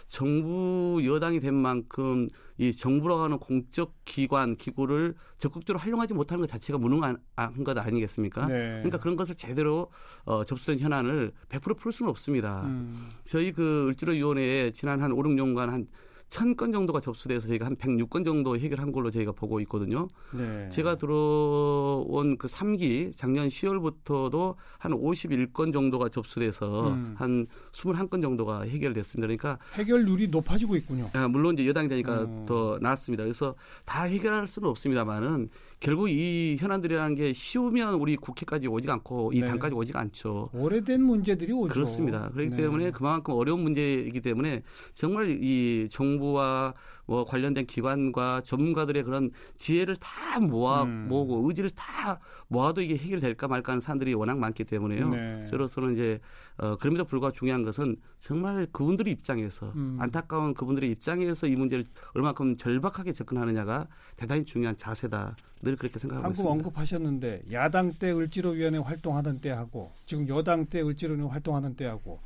정부 0.08 1.02
여당이 1.06 1.40
된 1.40 1.54
만큼 1.54 2.30
이 2.58 2.72
정부라고 2.72 3.22
하는 3.22 3.40
공적 3.40 3.94
기관 4.06 4.56
기구를 4.56 5.16
적극적으로 5.38 5.80
활용하지 5.80 6.14
못하는 6.14 6.42
것 6.42 6.48
자체가 6.48 6.78
무능한 6.78 7.18
것 7.64 7.78
아니겠습니까? 7.78 8.46
네. 8.46 8.54
그러니까 8.54 9.00
그런 9.00 9.16
것을 9.16 9.36
제대로 9.36 9.90
어, 10.26 10.44
접수된 10.44 10.80
현안을 10.80 11.32
100%풀 11.50 11.92
수는 11.92 12.10
없습니다. 12.12 12.64
음. 12.66 13.10
저희 13.24 13.52
그 13.52 13.88
을지로 13.88 14.14
위원회에 14.14 14.72
지난 14.72 15.02
한 15.02 15.12
5, 15.12 15.16
6년간 15.16 15.68
한 15.68 15.88
천건 16.34 16.72
정도가 16.72 17.00
접수돼서 17.00 17.48
저희가 17.48 17.68
한 17.68 17.76
106건 17.76 18.26
정도 18.26 18.58
해결한 18.58 18.92
걸로 18.92 19.12
저희가 19.12 19.34
보고 19.34 19.60
있거든요. 19.62 20.08
네. 20.36 20.68
제가 20.70 20.96
들어온 20.96 22.38
그 22.40 22.48
3기 22.48 23.16
작년 23.16 23.50
10월부터도 23.50 24.56
한 24.80 24.94
51건 24.94 25.72
정도가 25.72 26.10
접수돼서 26.10 26.88
음. 26.90 27.14
한 27.20 27.46
21건 27.72 28.24
정도가 28.24 28.64
해결됐습니다. 28.64 29.28
그러니까 29.28 29.60
해결률이 29.74 30.30
높아지고 30.30 30.76
있군요. 30.76 31.08
아, 31.14 31.28
물론 31.28 31.54
이제 31.54 31.68
여당이 31.68 31.88
되니까 31.88 32.24
음. 32.24 32.46
더 32.48 32.80
나았습니다. 32.82 33.24
그래서 33.24 33.54
다 33.86 34.06
해결할 34.06 34.48
수는 34.48 34.68
없습니다만은 34.70 35.50
결국 35.80 36.10
이 36.10 36.56
현안들이라는 36.60 37.16
게 37.16 37.34
쉬우면 37.34 37.96
우리 37.96 38.16
국회까지 38.16 38.68
오지 38.68 38.90
않고 38.90 39.34
이 39.34 39.42
네. 39.42 39.48
당까지 39.48 39.76
오지가 39.76 40.00
않죠. 40.00 40.50
오래된 40.54 41.04
문제들이 41.04 41.52
오죠. 41.52 41.74
그렇습니다. 41.74 42.30
그렇기 42.30 42.52
네. 42.52 42.56
때문에 42.56 42.92
그만큼 42.92 43.34
어려운 43.34 43.60
문제이기 43.60 44.22
때문에 44.22 44.64
정말 44.94 45.30
이 45.30 45.90
정부 45.92 46.23
와 46.32 46.74
뭐 47.06 47.26
관련된 47.26 47.66
기관과 47.66 48.42
전문가들의 48.42 49.04
그런 49.04 49.32
지혜를 49.58 49.98
다 49.98 50.40
모아 50.40 50.84
음. 50.84 51.08
모으고 51.10 51.48
의지를 51.48 51.70
다 51.72 52.20
모아도 52.48 52.82
이게 52.82 52.96
해결될까 52.96 53.48
말까 53.48 53.74
하는 53.74 53.82
사람들이 53.82 54.14
워낙 54.14 54.38
많기 54.38 54.64
때문에요. 54.64 55.10
네. 55.10 55.44
저로서는 55.46 55.94
이제 55.94 56.20
어 56.58 56.78
그럼에도 56.78 57.04
불구하고 57.06 57.36
중요한 57.36 57.64
것은 57.64 57.98
정말 58.20 58.68
그분들의 58.72 59.12
입장에서 59.12 59.72
음. 59.76 59.98
안타까운 60.00 60.54
그분들의 60.54 60.90
입장에서 60.90 61.48
이 61.48 61.56
문제를 61.56 61.84
얼마큼 62.14 62.56
절박하게 62.58 63.12
접근하느냐가 63.12 63.88
대단히 64.16 64.46
중요한 64.46 64.78
자세다. 64.78 65.36
늘 65.62 65.78
그렇게 65.78 65.98
생각하고 65.98 66.24
방금 66.24 66.32
있습니다. 66.34 66.52
언급하셨는데 66.52 67.44
야당 67.54 67.94
때 67.94 68.12
을지로위원회 68.12 68.80
활동하던 68.80 69.40
때하고 69.40 69.92
지금 70.06 70.28
여당 70.28 70.66
때 70.66 70.82
을지로위원회 70.82 71.32
활동하던 71.32 71.76
때하고 71.76 72.20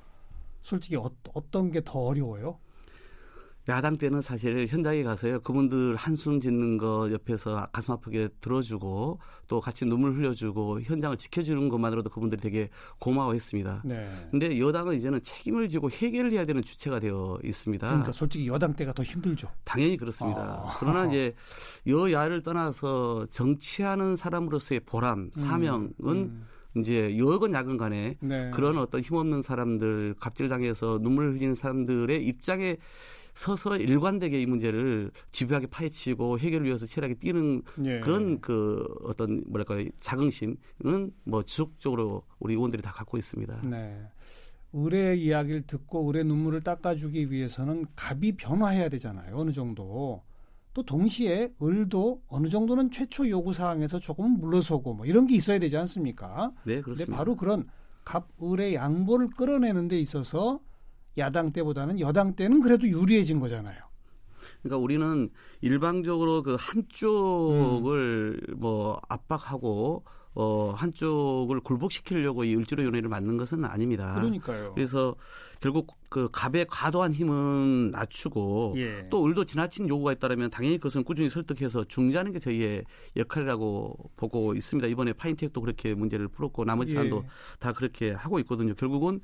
솔직히 0.64 0.96
어, 0.96 1.10
어떤 1.34 1.72
게 1.72 1.82
더 1.82 2.00
어려워요? 2.00 2.60
야당 3.70 3.98
때는 3.98 4.22
사실 4.22 4.66
현장에 4.68 5.04
가서요 5.04 5.42
그분들 5.42 5.96
한숨 5.96 6.40
짓는 6.40 6.78
거 6.78 7.12
옆에서 7.12 7.68
가슴 7.72 7.94
아프게 7.94 8.30
들어주고 8.40 9.20
또 9.48 9.60
같이 9.60 9.86
눈물 9.86 10.14
흘려주고 10.14 10.82
현장을 10.82 11.18
지켜주는 11.18 11.70
것만으로도 11.70 12.10
그분들이 12.10 12.42
되게 12.42 12.70
고마워했습니다. 13.00 13.84
네. 13.86 14.28
근데 14.32 14.60
여당은 14.60 14.96
이제는 14.96 15.22
책임을 15.22 15.70
지고 15.70 15.90
해결을 15.90 16.32
해야 16.34 16.46
되는 16.46 16.62
주체가 16.64 17.00
되어 17.00 17.40
있습니다. 17.44 17.88
그러니까 17.88 18.12
솔직히 18.12 18.48
여당 18.48 18.74
때가 18.74 18.94
더 18.94 19.04
힘들죠. 19.04 19.50
당연히 19.64 19.98
그렇습니다. 19.98 20.42
아. 20.42 20.78
그러나 20.80 21.08
이제 21.08 21.34
여야를 21.86 22.44
떠나서 22.44 23.28
정치하는 23.30 24.16
사람으로서의 24.16 24.82
보람, 24.82 25.20
음, 25.20 25.30
사명은 25.32 25.94
음, 26.04 26.08
음. 26.08 26.48
이제 26.78 27.18
여건 27.18 27.54
야건 27.54 27.78
간에 27.78 28.18
네. 28.20 28.52
그런 28.52 28.78
어떤 28.78 29.02
힘없는 29.02 29.42
사람들 29.42 30.16
갑질당해서 30.20 31.00
눈물 31.02 31.34
흘리는 31.34 31.56
사람들의 31.56 32.26
입장에 32.26 32.78
서서 33.38 33.78
일관되게 33.78 34.42
이 34.42 34.48
문제를 34.48 35.12
집요하게 35.32 35.68
파헤치고 35.68 36.40
해결을 36.40 36.66
위해서 36.66 36.88
치열하게 36.88 37.16
뛰는 37.16 37.62
예. 37.86 38.00
그런 38.00 38.42
그 38.42 38.84
어떤 39.04 39.44
뭐랄까 39.48 39.78
자긍심은 40.00 41.12
뭐 41.24 41.44
지속적으로 41.44 42.24
우리 42.40 42.56
의원들이 42.56 42.82
다 42.82 42.92
갖고 42.92 43.16
있습니다. 43.16 43.62
네. 43.70 44.02
의뢰 44.74 45.16
이야기를 45.16 45.68
듣고 45.68 46.08
의뢰 46.08 46.24
눈물을 46.24 46.62
닦아주기 46.62 47.32
위해서는 47.32 47.86
갑이 47.96 48.34
변화해야 48.34 48.90
되잖아요. 48.90 49.38
어느 49.38 49.52
정도. 49.52 50.24
또 50.74 50.84
동시에 50.84 51.54
을도 51.62 52.22
어느 52.28 52.48
정도는 52.48 52.92
최초 52.92 53.28
요구 53.30 53.54
사항에서 53.54 54.00
조금 54.00 54.40
물러서고 54.40 54.94
뭐 54.96 55.06
이런 55.06 55.26
게 55.28 55.36
있어야 55.36 55.60
되지 55.60 55.78
않습니까? 55.78 56.52
네, 56.66 56.82
그렇습니다. 56.82 57.16
바로 57.16 57.36
그런 57.36 57.68
갑 58.04 58.28
을의 58.42 58.76
양보를 58.76 59.30
끌어내는 59.30 59.88
데 59.88 60.00
있어서 60.00 60.60
야당 61.18 61.52
때보다는 61.52 62.00
여당 62.00 62.36
때는 62.36 62.62
그래도 62.62 62.88
유리해진 62.88 63.40
거잖아요. 63.40 63.88
그러니까 64.62 64.78
우리는 64.78 65.30
일방적으로 65.62 66.44
그 66.44 66.56
한쪽을 66.60 68.40
음. 68.50 68.56
뭐 68.58 69.00
압박하고 69.10 70.04
어 70.40 70.72
한쪽을 70.78 71.62
굴복시키려고 71.62 72.44
이 72.44 72.56
을지로위원회를 72.56 73.10
만든 73.10 73.38
것은 73.38 73.66
아닙니다. 73.66 74.14
그러니까요. 74.14 74.74
그래서 74.76 75.16
결국 75.62 75.98
그 76.10 76.30
갑의 76.32 76.68
과도한 76.70 77.14
힘은 77.14 77.90
낮추고 77.90 78.76
예. 78.78 79.08
또 79.10 79.26
을도 79.26 79.46
지나친 79.46 79.90
요구가 79.90 80.12
있다면 80.12 80.52
당연히 80.52 80.78
그것은 80.78 81.04
꾸준히 81.04 81.32
설득해서 81.32 81.86
중재하는 81.86 82.34
게 82.34 82.40
저희의 82.40 82.84
역할이라고 83.16 84.12
보고 84.16 84.54
있습니다. 84.54 84.88
이번에 84.88 85.14
파인텍도 85.14 85.60
그렇게 85.60 85.96
문제를 85.96 86.28
풀었고 86.28 86.66
나머지 86.66 86.94
사람도 86.94 87.24
예. 87.24 87.30
다 87.60 87.74
그렇게 87.74 88.12
하고 88.12 88.38
있거든요. 88.40 88.76
결국은 88.76 89.16
어, 89.16 89.22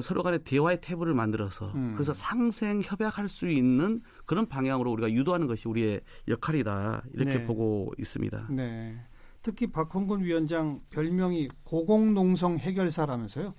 서로 0.00 0.22
간에 0.22 0.38
대화의 0.38 0.80
태블을 0.80 1.12
만들어서 1.14 1.72
음. 1.74 1.92
그래서 1.94 2.14
상생 2.14 2.80
협약할 2.82 3.28
수 3.28 3.48
있는 3.48 4.00
그런 4.26 4.46
방향으로 4.46 4.90
우리가 4.92 5.10
유도하는 5.12 5.46
것이 5.46 5.68
우리의 5.68 6.00
역할이다 6.28 7.02
이렇게 7.14 7.38
네. 7.38 7.44
보고 7.44 7.92
있습니다. 7.98 8.46
네. 8.50 8.96
특히 9.42 9.66
박홍근 9.66 10.22
위원장 10.24 10.78
별명이 10.92 11.48
고공농성 11.64 12.58
해결사라면서요? 12.58 13.54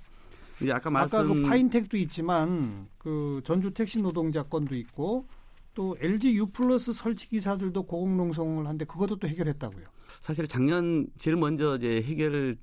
아까 0.71 0.89
말씀 0.89 1.19
아까 1.19 1.27
그 1.27 1.41
파인텍도 1.41 1.97
있지만 1.97 2.87
그 2.97 3.41
전주 3.43 3.71
택시 3.71 4.01
노동자 4.01 4.43
건도 4.43 4.75
있고 4.75 5.27
또 5.73 5.97
LG 5.99 6.37
U 6.37 6.45
플러스 6.47 6.93
설치 6.93 7.27
기사들도 7.27 7.83
고공농성을 7.83 8.65
한데 8.65 8.85
그것도 8.85 9.17
또 9.17 9.27
해결했다고요. 9.27 9.83
사실 10.21 10.47
작년 10.47 11.07
제일 11.17 11.35
먼저 11.35 11.75
이제 11.75 12.01
해결을 12.01 12.57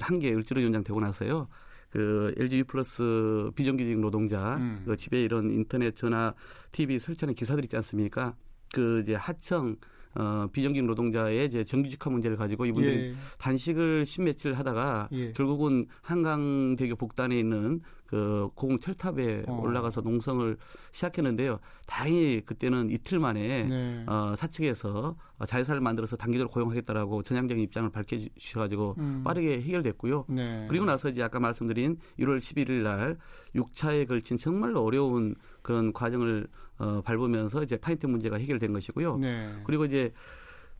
한 0.00 0.18
게 0.18 0.32
을지로 0.32 0.60
위원장 0.60 0.82
되고 0.82 1.00
나서요. 1.00 1.48
그 1.94 2.34
LG 2.36 2.64
플러스 2.64 3.52
비정규직 3.54 4.00
노동자 4.00 4.56
음. 4.56 4.82
그 4.84 4.96
집에 4.96 5.22
이런 5.22 5.52
인터넷 5.52 5.94
전화 5.94 6.34
TV 6.72 6.98
설치하는 6.98 7.36
기사들 7.36 7.62
있지 7.62 7.76
않습니까? 7.76 8.34
그 8.72 8.98
이제 9.02 9.14
하청 9.14 9.76
어, 10.16 10.46
비정규직 10.52 10.86
노동자의 10.86 11.46
이제 11.46 11.64
정규직화 11.64 12.10
문제를 12.10 12.36
가지고 12.36 12.66
이분들이 12.66 12.96
예. 12.96 13.14
단식을 13.38 14.06
십몇칠 14.06 14.54
하다가 14.54 15.08
예. 15.12 15.32
결국은 15.32 15.86
한강대교 16.02 16.96
북단에 16.96 17.36
있는 17.36 17.80
그 18.06 18.48
고공 18.54 18.78
철탑에 18.78 19.44
어. 19.48 19.60
올라가서 19.60 20.02
농성을 20.02 20.56
시작했는데요. 20.92 21.58
다행히 21.86 22.42
그때는 22.42 22.90
이틀 22.90 23.18
만에 23.18 23.64
네. 23.64 24.04
어, 24.06 24.34
사측에서 24.36 25.16
자회사를 25.46 25.80
만들어서 25.80 26.16
단기적으로 26.16 26.48
고용하겠다라고 26.50 27.24
전향적인 27.24 27.62
입장을 27.64 27.90
밝혀주셔가지고 27.90 28.94
음. 28.98 29.22
빠르게 29.24 29.60
해결됐고요. 29.62 30.26
네. 30.28 30.66
그리고 30.68 30.84
나서 30.84 31.08
이제 31.08 31.22
아까 31.24 31.40
말씀드린 31.40 31.96
1월 32.20 32.38
11일 32.38 32.82
날 32.82 33.18
6차에 33.56 34.06
걸친 34.06 34.36
정말 34.36 34.76
어려운 34.76 35.34
그런 35.62 35.92
과정을 35.92 36.46
어, 36.78 37.00
밟으면서 37.02 37.62
이제 37.62 37.76
파인트 37.76 38.06
문제가 38.06 38.36
해결된 38.36 38.72
것이고요. 38.72 39.18
네. 39.18 39.48
그리고 39.64 39.84
이제 39.84 40.12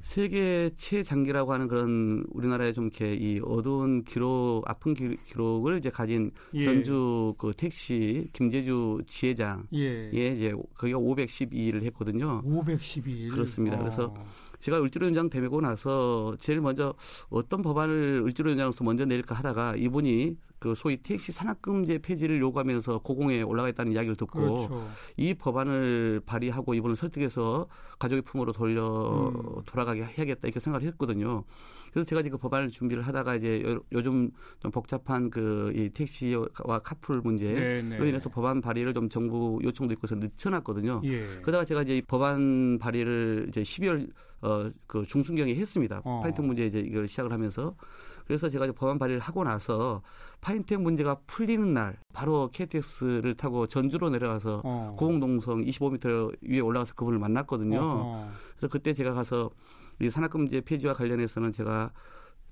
세계 0.00 0.70
최장기라고 0.76 1.54
하는 1.54 1.66
그런 1.66 2.24
우리나라의 2.28 2.74
좀 2.74 2.84
이렇게 2.84 3.14
이 3.14 3.40
어두운 3.42 4.04
기록, 4.04 4.62
아픈 4.66 4.92
기 4.92 5.16
록을 5.34 5.78
이제 5.78 5.88
가진 5.88 6.30
예. 6.52 6.64
전주 6.64 7.34
그 7.38 7.52
택시 7.56 8.28
김재주 8.34 9.02
지회장 9.06 9.66
예, 9.72 10.10
예 10.12 10.28
이제 10.28 10.54
거기가 10.74 10.98
512일을 10.98 11.84
했거든요. 11.84 12.42
512일. 12.42 13.30
그렇습니다. 13.30 13.76
어. 13.76 13.78
그래서 13.78 14.14
제가 14.58 14.82
을지로위원장 14.82 15.30
되고 15.30 15.60
나서 15.60 16.36
제일 16.38 16.60
먼저 16.60 16.94
어떤 17.30 17.62
법안을 17.62 18.24
을지로위원장으로서 18.26 18.84
먼저 18.84 19.06
내릴까 19.06 19.34
하다가 19.34 19.76
이분이 19.76 20.36
그 20.64 20.75
소위 20.75 20.97
택시 20.97 21.30
산악금제 21.30 21.99
폐지를 21.99 22.40
요구하면서 22.40 23.00
고공에 23.00 23.42
올라가 23.42 23.68
있다는 23.68 23.92
이야기를 23.92 24.16
듣고 24.16 24.40
그렇죠. 24.40 24.88
이 25.18 25.35
법안을 25.35 26.23
발의하고 26.25 26.73
이분을 26.73 26.97
설득해서 26.97 27.66
가족의 27.99 28.23
품으로 28.23 28.52
돌려 28.52 29.28
음. 29.28 29.62
돌아가게 29.66 30.04
해야겠다 30.04 30.40
이렇게 30.44 30.61
생각을 30.61 30.87
했거든요. 30.87 31.44
그래서 31.92 32.09
제가 32.09 32.23
지금 32.23 32.38
법안을 32.38 32.71
준비를 32.71 33.06
하다가 33.06 33.35
이제 33.37 33.62
요, 33.62 33.78
요즘 33.92 34.30
좀 34.59 34.71
복잡한 34.71 35.28
그 35.28 35.75
이 35.75 35.90
택시와 35.90 36.78
카풀 36.83 37.21
문제로 37.21 37.61
네, 37.61 37.83
네. 37.83 38.09
인해서 38.09 38.30
법안 38.30 38.61
발의를 38.61 38.94
좀 38.94 39.09
정부 39.09 39.59
요청도 39.62 39.92
있고 39.94 40.04
해서 40.04 40.14
늦춰놨거든요. 40.14 41.02
예. 41.04 41.40
그러다가 41.42 41.64
제가 41.64 41.83
이제 41.83 42.00
법안 42.06 42.78
발의를 42.78 43.47
이제 43.49 43.62
12월 43.62 44.11
어, 44.42 44.71
그 44.87 45.04
중순경에 45.06 45.54
했습니다. 45.54 46.00
어. 46.04 46.21
파이팅 46.23 46.47
문제 46.47 46.66
이제 46.66 46.80
이걸 46.80 47.09
시작을 47.09 47.33
하면서 47.33 47.75
그래서 48.26 48.49
제가 48.49 48.66
이제 48.66 48.73
법안 48.73 48.99
발의를 48.99 49.21
하고 49.21 49.44
나서 49.44 50.02
파인텍 50.44 50.82
문제가 50.82 51.16
풀리는 51.26 51.72
날 51.72 51.96
바로 52.12 52.50
KTX를 52.52 53.34
타고 53.34 53.66
전주로 53.66 54.10
내려가서 54.10 54.60
어. 54.62 54.94
고흥동성 54.98 55.62
25m 55.62 56.36
위에 56.42 56.60
올라가서 56.60 56.94
그분을 56.94 57.18
만났거든요. 57.18 57.80
어. 57.82 58.30
그래서 58.50 58.68
그때 58.68 58.92
제가 58.92 59.14
가서 59.14 59.50
이 60.02 60.10
산악금제 60.10 60.60
폐지와 60.60 60.92
관련해서는 60.92 61.50
제가 61.50 61.92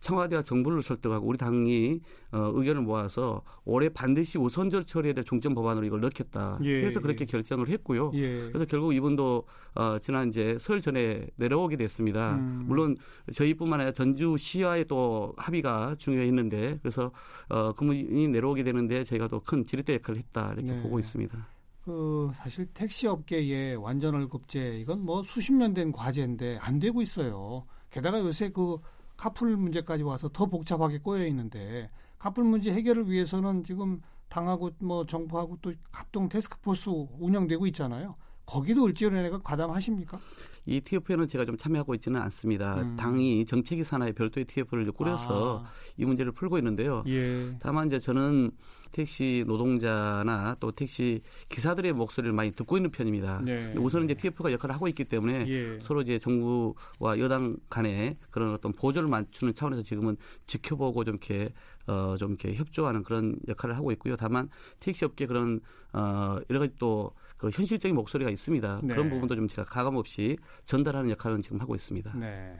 청와대와 0.02 0.42
정부를 0.42 0.82
설득하고 0.82 1.26
우리 1.26 1.38
당이 1.38 2.00
어, 2.32 2.50
의견을 2.54 2.82
모아서 2.82 3.42
올해 3.64 3.88
반드시 3.88 4.36
우선적 4.36 4.86
처리에 4.86 5.12
대한 5.12 5.24
종점 5.24 5.54
법안으로 5.54 5.86
이걸 5.86 6.00
넣겠다. 6.00 6.58
예, 6.64 6.80
그래서 6.80 7.00
그렇게 7.00 7.22
예. 7.22 7.26
결정을 7.26 7.68
했고요. 7.68 8.10
예. 8.14 8.48
그래서 8.48 8.64
결국 8.64 8.94
이분도 8.94 9.46
어, 9.74 9.98
지난 10.00 10.28
이제 10.28 10.56
설 10.58 10.80
전에 10.80 11.26
내려오게 11.36 11.76
됐습니다. 11.76 12.34
음. 12.34 12.64
물론 12.66 12.96
저희뿐만 13.32 13.80
아니라 13.80 13.92
전주시와의 13.92 14.86
또 14.86 15.34
합의가 15.36 15.94
중요했는데 15.98 16.80
그래서 16.82 17.12
어, 17.48 17.72
그분이 17.72 18.28
내려오게 18.28 18.64
되는데 18.64 19.04
저희가 19.04 19.28
또 19.28 19.40
큰 19.40 19.64
지렛대 19.66 19.94
역할을 19.94 20.18
했다 20.18 20.52
이렇게 20.54 20.72
네. 20.72 20.82
보고 20.82 20.98
있습니다. 20.98 21.46
그 21.84 22.30
사실 22.34 22.66
택시 22.74 23.06
업계의 23.08 23.76
완전 23.76 24.14
월급제 24.14 24.78
이건 24.78 25.04
뭐 25.04 25.22
수십 25.24 25.52
년 25.52 25.74
된 25.74 25.90
과제인데 25.92 26.58
안 26.60 26.78
되고 26.78 27.02
있어요. 27.02 27.66
게다가 27.90 28.20
요새 28.20 28.50
그 28.50 28.78
카풀 29.16 29.56
문제까지 29.56 30.02
와서 30.02 30.28
더 30.32 30.46
복잡하게 30.46 30.98
꼬여 30.98 31.26
있는데 31.26 31.90
카풀 32.18 32.44
문제 32.44 32.72
해결을 32.72 33.10
위해서는 33.10 33.64
지금 33.64 34.00
당하고 34.28 34.70
뭐 34.78 35.06
정부하고 35.06 35.58
또 35.60 35.72
합동 35.90 36.28
테스크포스 36.28 36.88
운영되고 37.18 37.66
있잖아요. 37.68 38.16
거기도 38.46 38.86
을지로내가 38.86 39.42
가담하십니까? 39.42 40.18
이 40.64 40.80
TF에는 40.80 41.26
제가 41.28 41.44
좀 41.44 41.56
참여하고 41.56 41.94
있지는 41.96 42.20
않습니다. 42.22 42.80
음. 42.80 42.96
당이 42.96 43.46
정책위 43.46 43.82
산하의 43.84 44.12
별도의 44.12 44.44
TF를 44.44 44.90
꾸려서 44.92 45.64
아. 45.64 45.70
이 45.96 46.04
문제를 46.04 46.32
풀고 46.32 46.58
있는데요. 46.58 47.02
예. 47.08 47.56
다만 47.60 47.88
이제 47.88 47.98
저는 47.98 48.50
택시 48.92 49.42
노동자나 49.46 50.56
또 50.60 50.70
택시 50.70 51.20
기사들의 51.48 51.92
목소리를 51.94 52.32
많이 52.32 52.52
듣고 52.52 52.76
있는 52.76 52.90
편입니다. 52.90 53.40
네. 53.42 53.74
우선은 53.76 54.08
이제 54.08 54.14
TF가 54.14 54.52
역할을 54.52 54.74
하고 54.74 54.86
있기 54.86 55.04
때문에 55.04 55.46
예. 55.48 55.78
서로 55.80 56.02
이제 56.02 56.18
정부와 56.18 57.18
여당 57.18 57.56
간에 57.68 58.16
그런 58.30 58.52
어떤 58.52 58.72
보조를 58.72 59.08
맞추는 59.08 59.54
차원에서 59.54 59.82
지금은 59.82 60.16
지켜보고 60.46 61.04
좀 61.04 61.14
이렇게 61.14 61.52
어, 61.86 62.14
좀 62.18 62.30
이렇게 62.30 62.54
협조하는 62.54 63.02
그런 63.02 63.36
역할을 63.48 63.76
하고 63.76 63.90
있고요. 63.92 64.14
다만 64.16 64.48
택시 64.78 65.04
업계 65.04 65.26
그런 65.26 65.60
어, 65.92 66.38
여러 66.48 66.60
가지 66.60 66.74
또 66.78 67.12
그 67.42 67.50
현실적인 67.50 67.96
목소리가 67.96 68.30
있습니다. 68.30 68.80
네. 68.84 68.94
그런 68.94 69.10
부분도 69.10 69.34
좀 69.34 69.48
제가 69.48 69.64
가감 69.64 69.96
없이 69.96 70.36
전달하는 70.64 71.10
역할은 71.10 71.42
지금 71.42 71.60
하고 71.60 71.74
있습니다. 71.74 72.16
네. 72.16 72.54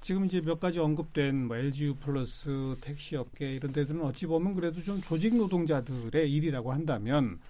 지금 0.00 0.26
이제 0.26 0.40
몇 0.40 0.60
가지 0.60 0.78
언급된 0.78 1.48
뭐 1.48 1.56
LGU 1.56 1.96
플러스 1.96 2.76
택시 2.80 3.16
업계 3.16 3.52
이런 3.52 3.72
데들은 3.72 4.00
어찌 4.02 4.26
보면 4.26 4.54
그래도 4.54 4.80
좀 4.80 5.00
조직 5.00 5.36
노동자들의 5.36 6.32
일이라고 6.32 6.72
한다면 6.72 7.40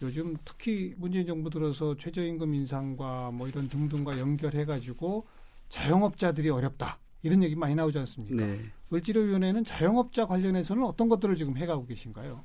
요즘 0.00 0.36
특히 0.42 0.94
문재인 0.96 1.26
정부 1.26 1.50
들어서 1.50 1.94
최저임금 1.98 2.54
인상과 2.54 3.32
뭐 3.32 3.46
이런 3.46 3.68
등등과 3.68 4.18
연결해 4.18 4.64
가지고 4.64 5.26
자영업자들이 5.68 6.48
어렵다. 6.48 6.98
이런 7.22 7.42
얘기 7.42 7.56
많이 7.56 7.74
나오지 7.74 7.98
않습니까? 7.98 8.46
네. 8.46 8.58
을지로위원회는 8.90 9.64
자영업자 9.64 10.24
관련해서는 10.24 10.82
어떤 10.82 11.10
것들을 11.10 11.36
지금 11.36 11.58
해가고 11.58 11.84
계신가요? 11.86 12.42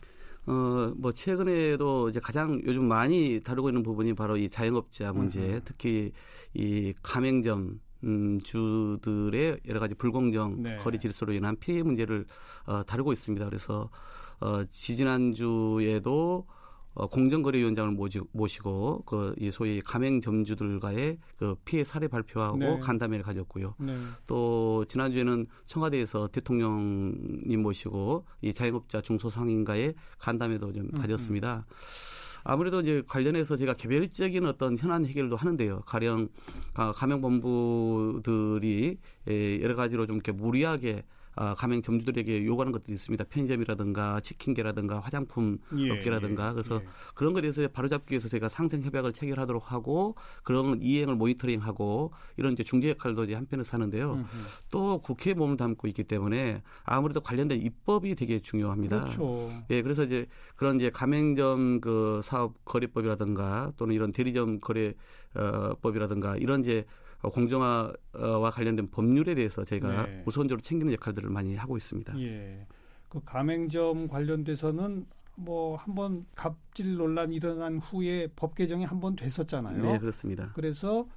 어, 0.47 0.93
뭐, 0.97 1.11
최근에도 1.11 2.09
이제 2.09 2.19
가장 2.19 2.61
요즘 2.65 2.85
많이 2.85 3.41
다루고 3.41 3.69
있는 3.69 3.83
부분이 3.83 4.13
바로 4.13 4.37
이 4.37 4.49
자영업자 4.49 5.13
문제, 5.13 5.39
음. 5.39 5.61
특히 5.63 6.11
이 6.53 6.93
가맹점, 7.03 7.79
음, 8.03 8.41
주들의 8.41 9.59
여러 9.67 9.79
가지 9.79 9.93
불공정 9.93 10.63
네. 10.63 10.77
거리 10.77 10.97
질서로 10.97 11.33
인한 11.33 11.55
피해 11.57 11.83
문제를 11.83 12.25
어, 12.65 12.83
다루고 12.83 13.13
있습니다. 13.13 13.45
그래서 13.45 13.89
어, 14.39 14.63
지지난주에도 14.71 16.47
어, 16.93 17.07
공정거래위원장을 17.07 17.95
모시고 18.33 19.03
그 19.05 19.31
이 19.41 19.51
소위 19.51 19.81
가맹점주들과의 19.81 21.17
그 21.37 21.55
피해 21.65 21.83
사례 21.83 22.07
발표하고 22.07 22.57
네. 22.57 22.79
간담회를 22.79 23.23
가졌고요. 23.23 23.75
네. 23.79 23.97
또 24.27 24.85
지난주에는 24.87 25.47
청와대에서 25.65 26.27
대통령님 26.27 27.61
모시고 27.61 28.25
이 28.41 28.53
자영업자 28.53 29.01
중소상인과의 29.01 29.95
간담회도 30.19 30.73
좀 30.73 30.91
가졌습니다. 30.91 31.65
아무래도 32.43 32.81
이제 32.81 33.03
관련해서 33.07 33.55
제가 33.55 33.73
개별적인 33.73 34.45
어떤 34.45 34.77
현안 34.77 35.05
해결도 35.05 35.35
하는데요. 35.35 35.81
가령 35.85 36.27
아, 36.73 36.91
가맹본부들이 36.91 38.97
여러 39.61 39.75
가지로 39.75 40.07
좀 40.07 40.17
이렇게 40.17 40.31
무리하게 40.31 41.03
어, 41.35 41.53
가맹 41.55 41.81
점주들에게 41.81 42.45
요구하는 42.45 42.71
것들이 42.73 42.93
있습니다. 42.93 43.23
편의점이라든가 43.25 44.19
치킨계라든가 44.19 44.99
화장품 44.99 45.59
예, 45.77 45.89
업계라든가 45.89 46.49
예, 46.49 46.51
그래서 46.51 46.81
예. 46.81 46.87
그런 47.15 47.33
것에 47.33 47.41
대해서 47.41 47.67
바로잡기 47.69 48.11
위해서 48.11 48.27
제가 48.27 48.49
상생 48.49 48.81
협약을 48.83 49.13
체결하도록 49.13 49.71
하고 49.71 50.15
그런 50.43 50.81
이행을 50.81 51.15
모니터링하고 51.15 52.11
이런 52.37 52.53
이제 52.53 52.63
중재 52.63 52.89
역할도 52.89 53.23
이제 53.25 53.35
한편에서 53.35 53.73
하는데요. 53.73 54.13
음흠. 54.13 54.27
또 54.71 54.99
국회에 54.99 55.33
몸을 55.33 55.55
담고 55.57 55.87
있기 55.87 56.03
때문에 56.03 56.61
아무래도 56.83 57.21
관련된 57.21 57.61
입법이 57.61 58.15
되게 58.15 58.41
중요합니다. 58.41 59.03
그렇죠. 59.03 59.51
예, 59.69 59.81
그래서 59.81 60.03
이제 60.03 60.25
그런 60.57 60.75
이제 60.75 60.89
가맹점 60.89 61.79
그 61.79 62.19
사업 62.23 62.63
거래법이라든가 62.65 63.71
또는 63.77 63.95
이런 63.95 64.11
대리점 64.11 64.59
거래법이라든가 64.59 66.37
이런 66.37 66.61
이제 66.61 66.79
어, 66.79 66.85
공정화와 67.29 68.51
관련된 68.51 68.89
법률에 68.89 69.35
대해서 69.35 69.63
저희가 69.63 70.05
네. 70.05 70.23
우선적으로 70.25 70.61
챙기는 70.61 70.91
역할들을 70.93 71.29
많이 71.29 71.55
하고 71.55 71.77
있습니다. 71.77 72.19
예. 72.19 72.65
그 73.09 73.21
가맹점 73.23 74.07
관련돼서는 74.07 75.05
뭐 75.35 75.75
한번 75.75 76.25
갑질 76.35 76.95
논란 76.97 77.31
일어난 77.33 77.77
후에 77.79 78.27
법 78.35 78.55
개정이 78.55 78.85
한 78.85 78.99
번 78.99 79.15
됐었잖아요. 79.15 79.83
네, 79.83 79.97
그렇습니다. 79.99 80.51
그래서 80.53 81.07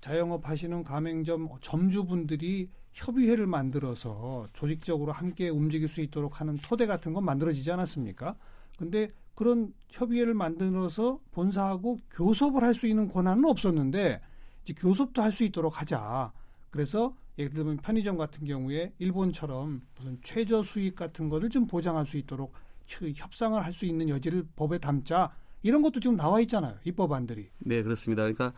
자영업 0.00 0.48
하시는 0.48 0.82
가맹점 0.84 1.48
점주분들이 1.60 2.70
협의회를 2.92 3.46
만들어서 3.46 4.46
조직적으로 4.52 5.12
함께 5.12 5.48
움직일 5.48 5.88
수 5.88 6.00
있도록 6.00 6.40
하는 6.40 6.58
토대 6.58 6.86
같은 6.86 7.12
건 7.12 7.24
만들어지지 7.24 7.70
않았습니까? 7.72 8.36
근데 8.78 9.10
그런 9.34 9.72
협의회를 9.90 10.34
만들어서 10.34 11.18
본사하고 11.32 11.98
교섭을 12.12 12.62
할 12.62 12.74
수 12.74 12.86
있는 12.86 13.08
권한은 13.08 13.44
없었는데 13.46 14.20
이제 14.64 14.74
교섭도 14.76 15.22
할 15.22 15.32
수 15.32 15.44
있도록 15.44 15.80
하자. 15.80 16.32
그래서 16.70 17.14
예를 17.38 17.52
들면 17.52 17.76
편의점 17.78 18.16
같은 18.16 18.46
경우에 18.46 18.92
일본처럼 18.98 19.82
무슨 19.96 20.18
최저 20.22 20.62
수익 20.62 20.94
같은 20.96 21.28
거를 21.28 21.50
좀 21.50 21.66
보장할 21.66 22.06
수 22.06 22.16
있도록 22.16 22.52
협상을 22.88 23.60
할 23.62 23.72
수 23.72 23.86
있는 23.86 24.08
여지를 24.08 24.46
법에 24.56 24.78
담자. 24.78 25.30
이런 25.62 25.80
것도 25.82 25.98
지금 26.00 26.16
나와 26.16 26.40
있잖아요. 26.42 26.76
입법안들이. 26.84 27.48
네, 27.58 27.82
그렇습니다. 27.82 28.22
그러니까 28.22 28.52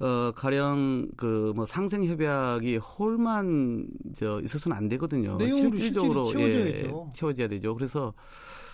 어, 0.00 0.30
가령 0.36 1.08
그 1.16 1.52
뭐 1.56 1.64
상생 1.66 2.04
협약이 2.04 2.76
홀만 2.76 3.88
저 4.14 4.40
있어서는 4.42 4.76
안 4.76 4.88
되거든요. 4.90 5.36
실질적으로 5.40 6.32
예, 6.38 6.92
채워져야 7.12 7.48
되죠. 7.48 7.74
그래서 7.74 8.12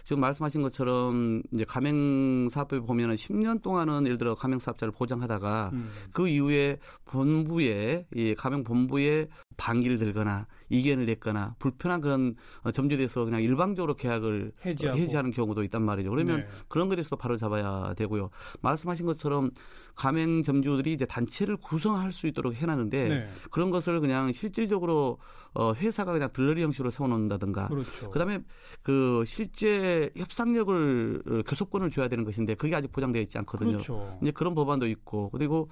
지금 0.04 0.20
말씀하신 0.20 0.62
것처럼 0.62 1.42
이제 1.52 1.64
가맹 1.64 2.48
사업에 2.50 2.78
보면은 2.78 3.16
10년 3.16 3.62
동안은 3.62 4.04
예를 4.04 4.18
들어 4.18 4.34
가맹 4.34 4.58
사업자를 4.58 4.92
보장하다가 4.92 5.70
음. 5.72 5.90
그 6.12 6.28
이후에 6.28 6.78
본부에 7.06 8.06
이 8.14 8.34
가맹 8.34 8.64
본부에 8.64 9.28
반기를 9.56 9.98
들거나 9.98 10.46
이견을 10.68 11.06
냈거나 11.06 11.54
불편한 11.58 12.00
그런 12.00 12.34
어, 12.62 12.70
점주에 12.70 12.96
대해서 12.98 13.24
그냥 13.24 13.42
일방적으로 13.42 13.94
계약을 13.94 14.52
해지하고. 14.64 14.98
해지하는 14.98 15.30
경우도 15.30 15.62
있단 15.64 15.82
말이죠. 15.82 16.10
그러면 16.10 16.40
네. 16.40 16.48
그런 16.68 16.88
것에서도 16.88 17.16
바로 17.16 17.36
잡아야 17.36 17.94
되고요. 17.94 18.30
말씀하신 18.60 19.06
것처럼 19.06 19.50
가맹 19.94 20.42
점주들이 20.42 20.92
이제 20.92 21.06
단체를 21.06 21.56
구성할 21.56 22.12
수 22.12 22.26
있도록 22.26 22.54
해놨는데 22.54 23.08
네. 23.08 23.28
그런 23.50 23.70
것을 23.70 24.00
그냥 24.00 24.32
실질적으로 24.32 25.18
어 25.54 25.72
회사가 25.72 26.12
그냥 26.12 26.30
들러리 26.32 26.62
형식으로 26.62 26.90
세워놓는다든가 26.90 27.68
그렇죠. 27.68 28.10
그다음에 28.10 28.40
그 28.82 29.22
실제 29.24 29.93
협상력을 30.16 31.22
어, 31.26 31.42
교섭권을 31.46 31.90
줘야 31.90 32.08
되는 32.08 32.24
것인데 32.24 32.54
그게 32.54 32.74
아직 32.74 32.92
보장되어 32.92 33.22
있지 33.22 33.38
않거든요. 33.38 33.72
그렇죠. 33.72 34.18
이제 34.22 34.30
그런 34.30 34.54
법안도 34.54 34.86
있고 34.88 35.30
그리고 35.30 35.68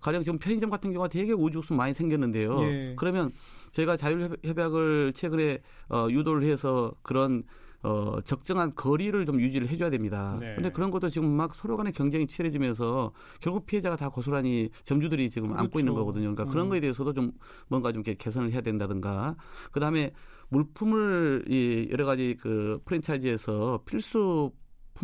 가령 0.00 0.22
지금 0.22 0.38
편의점 0.38 0.70
같은 0.70 0.92
경우가 0.92 1.08
되게 1.08 1.32
우주국수 1.32 1.74
많이 1.74 1.94
생겼는데요. 1.94 2.60
예. 2.62 2.94
그러면 2.96 3.30
저희가 3.72 3.96
자율협약을 3.96 5.12
최근에 5.14 5.60
어, 5.88 6.08
유도를 6.10 6.44
해서 6.44 6.92
그런 7.02 7.42
어, 7.84 8.18
적정한 8.22 8.74
거리를 8.74 9.26
좀 9.26 9.38
유지를 9.40 9.68
해줘야 9.68 9.90
됩니다. 9.90 10.38
네. 10.40 10.54
근데 10.54 10.70
그런 10.70 10.90
것도 10.90 11.10
지금 11.10 11.28
막 11.30 11.54
서로 11.54 11.76
간의 11.76 11.92
경쟁이 11.92 12.26
치열해지면서 12.26 13.12
결국 13.40 13.66
피해자가 13.66 13.96
다 13.96 14.08
고스란히 14.08 14.70
점주들이 14.84 15.28
지금 15.28 15.48
그렇죠. 15.48 15.64
안고 15.64 15.78
있는 15.78 15.94
거거든요. 15.94 16.22
그러니까 16.22 16.44
음. 16.44 16.48
그런 16.48 16.68
거에 16.70 16.80
대해서도 16.80 17.12
좀 17.12 17.32
뭔가 17.68 17.92
좀 17.92 18.02
개선을 18.02 18.52
해야 18.52 18.62
된다든가 18.62 19.36
그 19.70 19.80
다음에 19.80 20.12
물품을 20.48 21.44
이 21.48 21.88
여러 21.90 22.06
가지 22.06 22.36
그 22.40 22.80
프랜차이즈에서 22.86 23.82
필수 23.84 24.50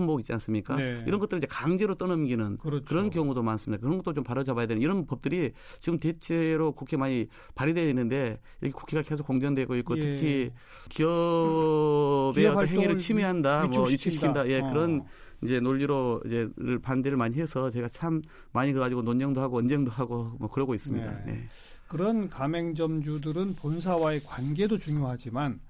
품목 0.00 0.20
있지 0.20 0.32
않습니까? 0.32 0.76
네. 0.76 1.04
이런 1.06 1.20
것들을 1.20 1.38
이제 1.38 1.46
강제로 1.46 1.94
떠넘기는 1.94 2.56
그렇죠. 2.58 2.84
그런 2.84 3.10
경우도 3.10 3.42
많습니다. 3.42 3.80
그런 3.80 3.98
것도 3.98 4.14
좀 4.14 4.24
바로잡아야 4.24 4.66
되는 4.66 4.80
이런 4.80 5.06
법들이 5.06 5.52
지금 5.78 5.98
대체로 5.98 6.72
국회 6.72 6.96
많이 6.96 7.26
발의되어 7.54 7.84
있는데 7.90 8.40
여기 8.62 8.72
국회가 8.72 9.02
계속 9.02 9.26
공전되고 9.26 9.76
있고 9.76 9.98
예. 9.98 10.14
특히 10.14 10.50
기업의 10.88 12.44
기업 12.44 12.66
행위를 12.66 12.96
침해한다, 12.96 13.66
뭐 13.66 13.88
위축시킨다, 13.88 14.48
예 14.48 14.60
어. 14.60 14.70
그런 14.70 15.04
이제 15.42 15.60
논리로 15.60 16.22
이제를 16.24 16.80
반대를 16.80 17.16
많이 17.16 17.36
해서 17.36 17.70
제가 17.70 17.88
참 17.88 18.22
많이 18.52 18.72
가지고 18.72 19.02
논쟁도 19.02 19.40
하고 19.40 19.58
언쟁도 19.58 19.90
하고 19.90 20.32
뭐 20.38 20.48
그러고 20.50 20.74
있습니다. 20.74 21.10
네. 21.24 21.32
네. 21.32 21.44
그런 21.88 22.28
가맹점주들은 22.28 23.56
본사와의 23.56 24.22
관계도 24.24 24.78
중요하지만 24.78 25.60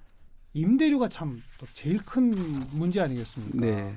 임대료가 0.53 1.09
참 1.09 1.41
제일 1.73 1.99
큰 2.05 2.35
문제 2.73 3.01
아니겠습니까? 3.01 3.59
네. 3.59 3.95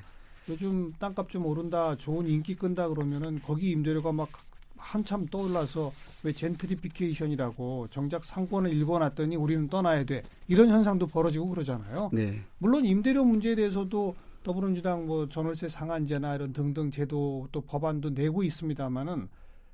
요즘 0.50 0.92
땅값 1.00 1.30
좀 1.30 1.46
오른다, 1.46 1.96
좋은 1.96 2.28
인기 2.28 2.56
끈다 2.56 2.90
그러면은 2.90 3.40
거기 3.44 3.72
임대료가 3.72 4.12
막 4.12 4.30
한참 4.76 5.26
떠올라서 5.28 5.94
왜 6.24 6.34
젠트리피케이션이라고 6.34 7.88
정작 7.90 8.26
상권을 8.26 8.74
읽어놨더니 8.74 9.38
우리는 9.38 9.70
떠나야 9.70 10.04
돼 10.04 10.24
이런 10.48 10.70
현상도 10.70 11.08
벌어지고 11.08 11.50
그러잖아요. 11.50 12.10
네. 12.12 12.42
물론 12.58 12.86
임대료 12.86 13.24
문제에 13.24 13.56
대해서도 13.56 14.14
더불어민주당 14.44 15.08
뭐 15.08 15.30
전월세 15.30 15.70
상한제나 15.70 16.36
이런 16.36 16.52
등등 16.52 16.92
제도 16.92 17.48
또 17.54 17.62
법안도 17.62 18.10
내고 18.10 18.44
있습니다만은 18.44 19.30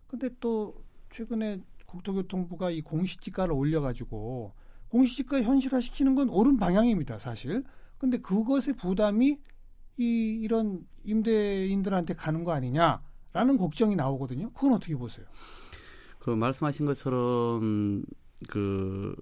근데 0.06 0.30
또 0.40 0.76
최근에 1.12 1.60
국토교통부가 1.88 2.70
이 2.70 2.82
공시지가를 2.82 3.54
올려가지고 3.54 4.54
공시지가 4.90 5.42
현실화시키는 5.42 6.16
건 6.16 6.30
옳은 6.30 6.58
방향입니다, 6.58 7.18
사실. 7.18 7.64
근데 7.98 8.18
그것의 8.18 8.76
부담이 8.78 9.40
이 10.00 10.40
이런 10.42 10.88
임대인들한테 11.04 12.16
가는 12.16 12.44
거 12.46 12.54
아니냐라는 12.54 13.58
걱정이 13.58 13.96
나오거든요. 13.96 14.52
그건 14.54 14.74
어떻게 14.74 14.96
보세요? 14.96 15.26
그 16.20 16.30
말씀하신 16.30 16.86
것처럼 16.86 18.04
그 18.48 19.14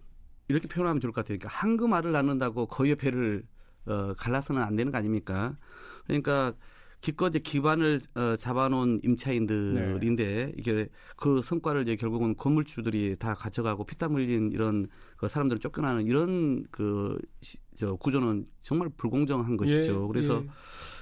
이렇게 0.47 0.67
표현하면 0.67 1.01
좋을 1.01 1.11
것 1.11 1.21
같아요. 1.21 1.39
그러니까 1.39 1.49
한금 1.49 1.93
알을 1.93 2.11
낳는다고 2.11 2.67
거의 2.67 2.95
배를 2.95 3.43
어, 3.87 4.13
갈라서는 4.13 4.61
안 4.61 4.75
되는 4.75 4.91
거 4.91 4.97
아닙니까? 4.99 5.55
그러니까 6.05 6.53
기껏 7.01 7.35
이 7.35 7.39
기반을 7.39 8.01
어, 8.15 8.35
잡아놓은 8.37 9.01
임차인들인데 9.03 10.25
네. 10.25 10.53
이게 10.57 10.89
그 11.15 11.41
성과를 11.41 11.83
이제 11.83 11.95
결국은 11.95 12.35
건물주들이 12.35 13.17
다 13.19 13.35
가져가고 13.35 13.85
피땀 13.85 14.15
흘린 14.15 14.51
이런 14.51 14.87
그 15.15 15.27
사람들을 15.27 15.59
쫓겨나는 15.59 16.07
이런 16.07 16.63
그저 16.71 17.95
구조는 17.99 18.45
정말 18.61 18.89
불공정한 18.97 19.57
것이죠. 19.57 20.03
예, 20.03 20.07
그래서 20.07 20.43
예. 20.43 20.49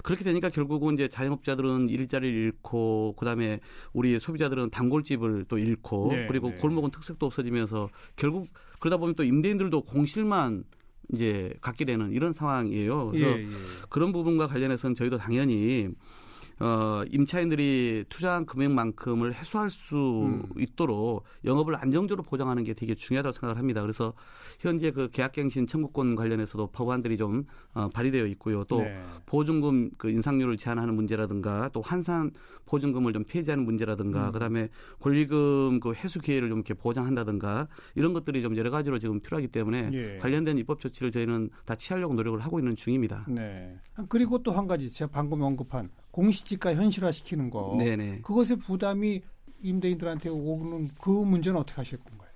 그렇게 0.03 0.23
되니까 0.23 0.49
결국은 0.49 0.95
이제 0.95 1.07
자영업자들은 1.07 1.89
일자리를 1.89 2.35
잃고 2.45 3.15
그다음에 3.17 3.59
우리 3.93 4.19
소비자들은 4.19 4.69
단골집을 4.71 5.45
또 5.47 5.57
잃고 5.57 6.09
네, 6.11 6.27
그리고 6.27 6.49
네. 6.49 6.57
골목은 6.57 6.91
특색도 6.91 7.25
없어지면서 7.25 7.89
결국 8.15 8.47
그러다 8.79 8.97
보면 8.97 9.15
또 9.15 9.23
임대인들도 9.23 9.81
공실만 9.83 10.65
이제 11.13 11.53
갖게 11.61 11.85
되는 11.85 12.11
이런 12.11 12.33
상황이에요. 12.33 13.09
그래서 13.11 13.25
예, 13.37 13.43
예. 13.43 13.47
그런 13.89 14.11
부분과 14.11 14.47
관련해서는 14.47 14.95
저희도 14.95 15.17
당연히 15.17 15.89
어, 16.59 17.03
임차인들이 17.11 18.05
투자한 18.09 18.45
금액만큼을 18.45 19.33
해소할 19.33 19.69
수 19.69 20.23
음. 20.25 20.43
있도록 20.57 21.23
영업을 21.43 21.75
안정적으로 21.75 22.23
보장하는 22.23 22.63
게 22.63 22.73
되게 22.73 22.95
중요하다고 22.95 23.33
생각을 23.33 23.57
합니다. 23.57 23.81
그래서 23.81 24.13
현재 24.59 24.91
그 24.91 25.09
계약갱신 25.11 25.67
청구권 25.67 26.15
관련해서도 26.15 26.67
법안들이 26.67 27.17
좀 27.17 27.45
어, 27.73 27.89
발의되어 27.89 28.25
있고요. 28.27 28.63
또 28.65 28.81
네. 28.81 28.97
보증금 29.25 29.91
그 29.97 30.09
인상률을 30.09 30.57
제한하는 30.57 30.95
문제라든가 30.95 31.69
또 31.73 31.81
환산 31.81 32.31
보증금을 32.65 33.13
좀 33.13 33.23
폐지하는 33.25 33.63
문제라든가 33.63 34.27
음. 34.27 34.31
그다음에 34.31 34.69
권리금 34.99 35.79
그 35.79 35.93
회수 35.93 36.19
기회를 36.19 36.49
좀 36.49 36.59
이렇게 36.59 36.73
보장한다든가 36.73 37.67
이런 37.93 38.13
것들이 38.13 38.41
좀 38.41 38.57
여러 38.57 38.71
가지로 38.71 38.97
지금 38.97 39.19
필요하기 39.19 39.49
때문에 39.49 39.89
예. 39.93 40.17
관련된 40.17 40.57
입법 40.57 40.79
조치를 40.79 41.11
저희는 41.11 41.49
다 41.65 41.75
취하려고 41.75 42.15
노력을 42.15 42.39
하고 42.39 42.57
있는 42.59 42.75
중입니다. 42.75 43.25
네. 43.27 43.77
그리고 44.09 44.41
또 44.41 44.55
한 44.55 44.67
가지 44.67 44.89
제가 44.89 45.11
방금 45.11 45.41
언급한 45.41 45.89
공시지가 46.15 46.75
현실화시키는 46.75 47.49
거. 47.49 47.75
네네. 47.77 48.21
그것의 48.21 48.57
부담이 48.59 49.21
임대인들한테 49.61 50.29
오는 50.29 50.89
그 51.01 51.09
문제는 51.09 51.59
어떻게 51.59 51.75
하실 51.75 51.99
건가요? 51.99 52.29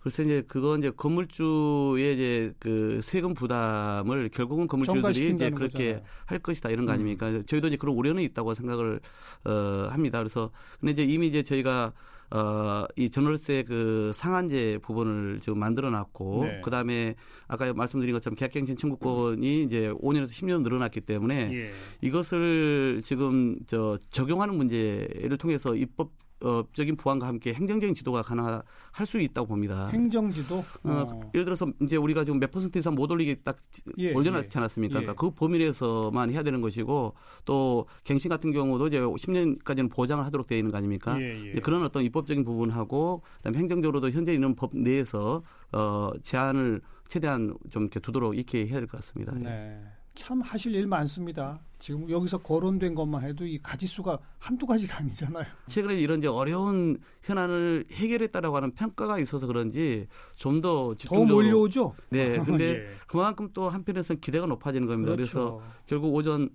글쎄 0.00 0.24
이제 0.24 0.42
그건 0.48 0.80
이제 0.80 0.90
건물주의 0.90 2.14
이제 2.14 2.54
그 2.58 3.00
세금 3.02 3.34
부담을 3.34 4.30
결국은 4.30 4.66
건물주들이 4.66 5.34
이제 5.34 5.50
그렇게 5.50 5.92
거잖아요. 5.92 6.02
할 6.24 6.38
것이다 6.38 6.70
이런 6.70 6.86
거 6.86 6.92
음. 6.92 6.94
아닙니까? 6.94 7.28
음. 7.28 7.44
저희도 7.46 7.68
이제 7.68 7.76
그런 7.76 7.94
우려는 7.94 8.22
있다고 8.22 8.54
생각을 8.54 9.00
어 9.44 9.50
합니다. 9.90 10.18
그래서 10.18 10.50
근데 10.80 10.92
이제 10.92 11.04
이미 11.04 11.28
이제 11.28 11.42
저희가 11.42 11.92
어, 12.34 12.86
이 12.96 13.10
전월세 13.10 13.64
그 13.64 14.12
상한제 14.14 14.78
부분을 14.82 15.40
지금 15.40 15.58
만들어 15.58 15.90
놨고, 15.90 16.44
네. 16.44 16.60
그 16.64 16.70
다음에 16.70 17.14
아까 17.46 17.72
말씀드린 17.74 18.14
것처럼 18.14 18.36
계약갱신 18.36 18.76
청구권이 18.76 19.64
이제 19.64 19.92
5년에서 19.92 20.28
10년 20.28 20.62
늘어났기 20.62 21.02
때문에 21.02 21.52
예. 21.52 21.72
이것을 22.00 23.02
지금 23.04 23.58
저 23.66 23.98
적용하는 24.10 24.54
문제를 24.56 25.36
통해서 25.36 25.74
입법 25.74 26.10
법적인 26.42 26.96
보완과 26.96 27.26
함께 27.26 27.54
행정적인 27.54 27.94
지도가 27.94 28.22
가능할 28.22 28.62
수 29.06 29.20
있다고 29.20 29.46
봅니다. 29.48 29.88
행정지도? 29.88 30.56
어, 30.58 30.64
어. 30.84 31.30
예를 31.34 31.44
들어서 31.44 31.66
이제 31.80 31.96
우리가 31.96 32.24
지금 32.24 32.40
몇 32.40 32.50
퍼센트 32.50 32.78
이상 32.78 32.94
못 32.94 33.10
올리게 33.10 33.36
딱 33.44 33.56
예, 33.98 34.12
올려놨지 34.12 34.48
예. 34.54 34.58
않았습니까? 34.58 34.96
예. 34.96 35.00
그러니까 35.04 35.20
그 35.20 35.30
범위 35.30 35.58
내에서만 35.58 36.30
해야 36.30 36.42
되는 36.42 36.60
것이고 36.60 37.14
또 37.44 37.86
갱신 38.04 38.28
같은 38.28 38.52
경우도 38.52 38.88
이제 38.88 39.00
10년까지는 39.00 39.90
보장을 39.90 40.24
하도록 40.26 40.46
되어 40.46 40.58
있는 40.58 40.70
거 40.72 40.78
아닙니까? 40.78 41.20
예, 41.20 41.54
예. 41.54 41.60
그런 41.60 41.82
어떤 41.84 42.02
입법적인 42.02 42.44
부분하고 42.44 43.22
그다음에 43.38 43.58
행정적으로도 43.58 44.10
현재 44.10 44.32
있는 44.34 44.54
법 44.54 44.76
내에서 44.76 45.42
어, 45.72 46.10
제한을 46.22 46.80
최대한 47.08 47.54
좀 47.70 47.82
이렇게 47.82 48.00
두도록 48.00 48.36
익게 48.36 48.66
해야 48.66 48.78
될 48.78 48.86
것 48.86 48.96
같습니다. 48.98 49.32
예. 49.36 49.42
네. 49.42 49.84
참 50.14 50.40
하실 50.40 50.74
일 50.74 50.86
많습니다. 50.86 51.60
지금 51.78 52.08
여기서 52.08 52.38
거론된 52.38 52.94
것만 52.94 53.24
해도 53.24 53.44
이 53.44 53.58
가지수가 53.58 54.18
한두 54.38 54.66
가지가 54.66 54.98
아니잖아요. 54.98 55.46
최근에 55.66 55.98
이런 55.98 56.18
이제 56.20 56.28
어려운 56.28 56.98
현안을 57.22 57.86
해결했다라고 57.90 58.56
하는 58.56 58.72
평가가 58.72 59.18
있어서 59.18 59.46
그런지 59.46 60.06
좀더더 60.36 61.24
몰려오죠. 61.26 61.94
네. 62.10 62.38
근데 62.38 62.64
예. 62.92 62.94
그만큼 63.08 63.48
또 63.52 63.68
한편에서는 63.68 64.20
기대가 64.20 64.46
높아지는 64.46 64.86
겁니다. 64.86 65.16
그렇죠. 65.16 65.32
그래서 65.32 65.62
결국 65.86 66.14
오전 66.14 66.50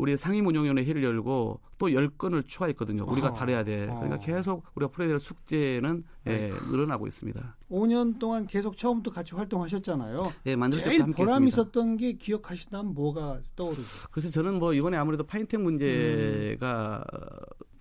우리 0.00 0.16
상임운용위원회 0.16 0.84
회를 0.84 1.04
열고 1.04 1.60
또 1.78 1.86
10건을 1.86 2.46
추가했거든요. 2.46 3.04
우리가 3.06 3.28
어, 3.28 3.32
다뤄야 3.34 3.64
돼. 3.64 3.86
그러니까 3.86 4.14
어. 4.16 4.18
계속 4.18 4.64
우리가 4.74 4.90
풀어야 4.90 5.10
될 5.10 5.20
숙제는 5.20 6.04
예, 6.26 6.52
늘어나고 6.70 7.06
있습니다. 7.06 7.56
5년 7.70 8.18
동안 8.18 8.46
계속 8.46 8.76
처음부터 8.76 9.10
같이 9.14 9.34
활동하셨잖아요. 9.34 10.32
예, 10.46 10.56
만들 10.56 10.82
제일 10.82 11.04
보람 11.04 11.46
있었던 11.46 11.98
게 11.98 12.12
기억하신다면 12.12 12.94
뭐가 12.94 13.40
떠오르죠? 13.54 13.82
그래서 14.10 14.30
저는 14.30 14.58
뭐 14.58 14.72
이번에 14.72 14.96
아무래도 14.96 15.24
파인텍 15.24 15.60
문제가 15.60 17.04
음. 17.12 17.20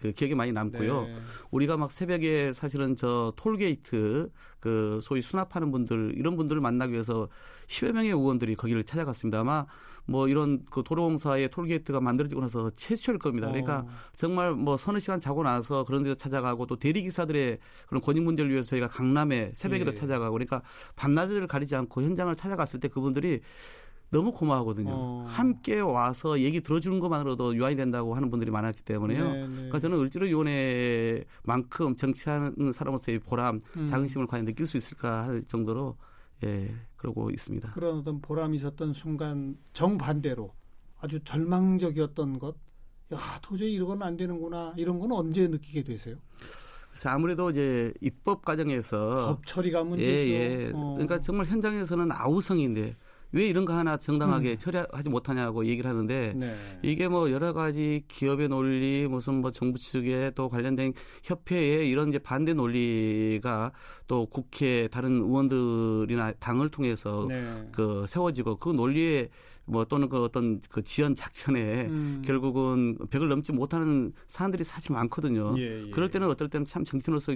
그 0.02 0.12
기억에 0.14 0.34
많이 0.34 0.52
남고요. 0.52 1.02
네. 1.02 1.16
우리가 1.52 1.78
막 1.78 1.92
새벽에 1.92 2.54
사실은 2.54 2.96
저 2.96 3.34
톨게이트 3.36 4.30
그 4.60 5.00
소위 5.04 5.22
수납하는 5.22 5.72
분들 5.72 6.14
이런 6.16 6.38
분들을 6.38 6.62
만나기 6.62 6.94
위해서 6.94 7.28
10여 7.68 7.92
명의 7.92 8.10
의원들이 8.12 8.56
거기를 8.56 8.84
찾아갔습니다. 8.84 9.40
아마 9.40 9.66
뭐 10.10 10.28
이런 10.28 10.66
그 10.70 10.84
도로공사의 10.84 11.50
톨게이트가 11.50 12.02
만들어지고 12.02 12.42
나서 12.42 12.70
최초일 12.72 13.20
겁니다. 13.20 13.48
그러니까 13.48 13.80
어. 13.80 13.90
정말 14.16 14.54
뭐 14.54 14.76
서너 14.76 15.00
시간 15.00 15.20
자고 15.20 15.44
나서 15.44 15.84
그런 15.86 16.04
데서 16.04 16.16
찾아가고 16.16 16.66
또 16.66 16.78
대리기사들의 16.78 17.60
그런 17.88 18.02
권익 18.02 18.24
문제를 18.24 18.52
위해서 18.52 18.70
저희가 18.70 18.88
강남에 18.88 19.52
새벽에도 19.54 19.92
예. 19.92 19.94
찾아가고 19.94 20.34
그러니까 20.34 20.62
밤낮을 20.96 21.46
가리지 21.48 21.76
않고 21.76 22.02
현장을 22.02 22.36
찾아갔을 22.36 22.80
때 22.80 22.88
그분들이 22.88 23.42
너무 24.12 24.32
고마워하거든요. 24.32 24.90
어. 24.92 25.26
함께 25.28 25.80
와서 25.80 26.40
얘기 26.40 26.62
들어주는 26.62 27.00
것만으로도 27.00 27.56
유한이 27.56 27.76
된다고 27.76 28.16
하는 28.16 28.32
분들이 28.32 28.50
많았기 28.50 28.82
때문에요. 28.82 29.24
네네. 29.24 29.48
네. 29.48 29.54
그러니까 29.54 29.80
저는 29.80 30.00
을지로위원회만큼 30.00 31.96
정치하는 31.96 32.74
사람으로서의 32.74 33.20
보람, 33.20 33.62
음. 33.78 33.86
자긍심을 33.86 34.26
과연 34.26 34.46
느낄 34.46 34.66
수 34.66 34.78
있을까 34.78 35.28
할 35.28 35.44
정도로 35.48 35.96
예, 36.44 36.74
그러고 37.00 37.32
있습니다. 37.32 37.72
그런 37.72 38.00
어떤 38.00 38.22
보람이 38.22 38.58
있었던 38.58 38.94
순간 38.94 39.58
정반대로 39.74 40.54
아주 41.00 41.24
절망적이었던 41.24 42.40
것, 42.40 42.56
야 43.14 43.18
도저히 43.42 43.74
이러건 43.74 44.04
안 44.04 44.18
되는구나 44.18 44.74
이런 44.78 45.00
건 45.00 45.14
언제 45.14 45.48
느끼게 45.48 45.84
되세요? 45.84 46.18
그래서 46.92 47.10
아무래도 47.10 47.50
이제 47.50 47.94
입법 48.02 48.44
과정에서 48.44 49.28
법 49.36 49.46
처리가 49.48 49.86
문제죠. 49.86 50.12
예, 50.12 50.66
예. 50.66 50.72
어. 50.74 50.94
그러니까 50.94 51.20
정말 51.20 51.46
현장에서는 51.46 52.12
아우성인데 52.12 52.96
왜 53.32 53.46
이런 53.46 53.66
거 53.66 53.74
하나 53.74 53.98
정당하게 53.98 54.52
음. 54.52 54.58
처리하지 54.58 55.10
못하냐고 55.10 55.66
얘기를 55.66 55.90
하는데 55.90 56.34
네. 56.36 56.80
이게 56.82 57.08
뭐 57.08 57.32
여러 57.32 57.54
가지 57.54 58.04
기업의 58.08 58.50
논리 58.50 59.08
무슨 59.08 59.36
뭐 59.36 59.52
정부 59.52 59.78
측에 59.78 60.32
또 60.36 60.50
관련된 60.50 60.94
협회의 61.24 61.90
이런 61.90 62.10
이제 62.10 62.18
반대 62.18 62.54
논리가 62.54 63.72
또 64.08 64.26
국회 64.26 64.88
다른 64.88 65.22
의원들이나 65.22 66.34
당을 66.40 66.70
통해서 66.70 67.26
네. 67.30 67.70
그 67.72 68.06
세워지고 68.08 68.58
그 68.58 68.70
논리에 68.70 69.30
뭐 69.66 69.86
또는 69.86 70.10
그 70.10 70.24
어떤 70.24 70.60
그 70.70 70.84
지연 70.84 71.14
작전에 71.14 71.86
음. 71.86 72.24
결국은 72.26 72.98
벽을 73.12 73.30
넘지 73.30 73.52
못하는 73.52 74.12
사람들이 74.28 74.64
사실 74.64 74.94
많거든요. 74.94 75.54
예, 75.60 75.86
예. 75.86 75.90
그럴 75.92 76.10
때는 76.10 76.28
어떨 76.28 76.50
때는 76.50 76.66
참 76.66 76.84
정치인으로서 76.84 77.36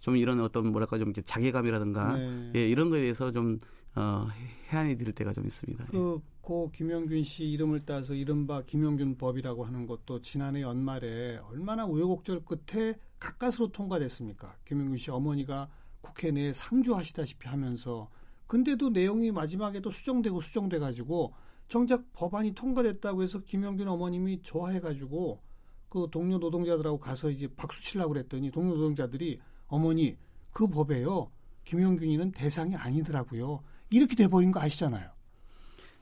좀 0.00 0.16
이런 0.16 0.40
어떤 0.40 0.72
뭐랄까 0.72 0.96
좀 0.96 1.12
자괴감이라든가 1.12 2.16
네. 2.16 2.52
예, 2.56 2.66
이런 2.66 2.88
거에 2.88 3.02
대해서 3.02 3.30
좀 3.32 3.58
어, 3.96 4.28
해안이 4.70 4.96
될 4.96 5.12
때가 5.12 5.32
좀 5.32 5.46
있습니다. 5.46 5.86
그, 5.86 6.20
고 6.40 6.70
김영균 6.72 7.22
씨 7.22 7.44
이름을 7.44 7.80
따서 7.80 8.12
이른바 8.12 8.62
김영균 8.62 9.16
법이라고 9.16 9.64
하는 9.64 9.86
것도 9.86 10.20
지난해 10.20 10.62
연말에 10.62 11.38
얼마나 11.48 11.86
우여곡절 11.86 12.44
끝에 12.44 12.94
가까스로 13.18 13.68
통과됐습니까? 13.68 14.56
김영균 14.66 14.98
씨 14.98 15.10
어머니가 15.10 15.68
국회 16.00 16.30
내에 16.30 16.52
상주하시다시피 16.52 17.48
하면서 17.48 18.10
근데도 18.46 18.90
내용이 18.90 19.32
마지막에도 19.32 19.90
수정되고 19.90 20.42
수정돼 20.42 20.78
가지고 20.78 21.32
정작 21.68 22.12
법안이 22.12 22.52
통과됐다고 22.54 23.22
해서 23.22 23.40
김영균 23.40 23.88
어머님이 23.88 24.42
좋아해 24.42 24.80
가지고 24.80 25.40
그 25.88 26.08
동료 26.10 26.38
노동자들하고 26.38 26.98
가서 26.98 27.30
이제 27.30 27.48
박수 27.56 27.82
치려고 27.82 28.12
그랬더니 28.12 28.50
동료 28.50 28.74
노동자들이 28.74 29.40
어머니 29.68 30.16
그 30.50 30.66
법에요. 30.66 31.30
김영균이는 31.64 32.32
대상이 32.32 32.76
아니더라고요. 32.76 33.62
이렇게 33.90 34.14
돼버린 34.14 34.52
거 34.52 34.60
아시잖아요. 34.60 35.10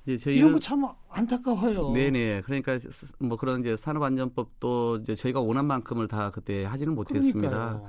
예, 0.08 0.16
이런 0.26 0.52
거 0.52 0.58
참 0.58 0.84
안타까워요. 1.10 1.92
네네. 1.92 2.42
그러니까 2.42 2.78
뭐 3.20 3.36
그런 3.36 3.60
이제 3.60 3.76
산업안전법도 3.76 4.98
이제 5.02 5.14
저희가 5.14 5.40
원한 5.40 5.66
만큼을 5.66 6.08
다 6.08 6.30
그때 6.30 6.64
하지는 6.64 6.94
못했습니다. 6.94 7.82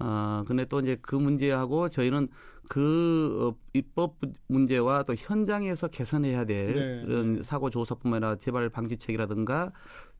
어, 0.00 0.42
근데 0.48 0.64
또 0.64 0.80
이제 0.80 0.96
그 1.00 1.14
문제하고 1.14 1.88
저희는 1.88 2.26
그 2.68 3.54
어, 3.54 3.60
입법 3.74 4.16
문제와 4.48 5.04
또 5.04 5.14
현장에서 5.16 5.86
개선해야 5.88 6.44
될 6.46 6.74
네, 6.74 7.02
이런 7.06 7.34
네. 7.36 7.42
사고 7.44 7.70
조사뿐만 7.70 8.24
아니라 8.24 8.36
재발 8.36 8.68
방지책이라든가 8.70 9.70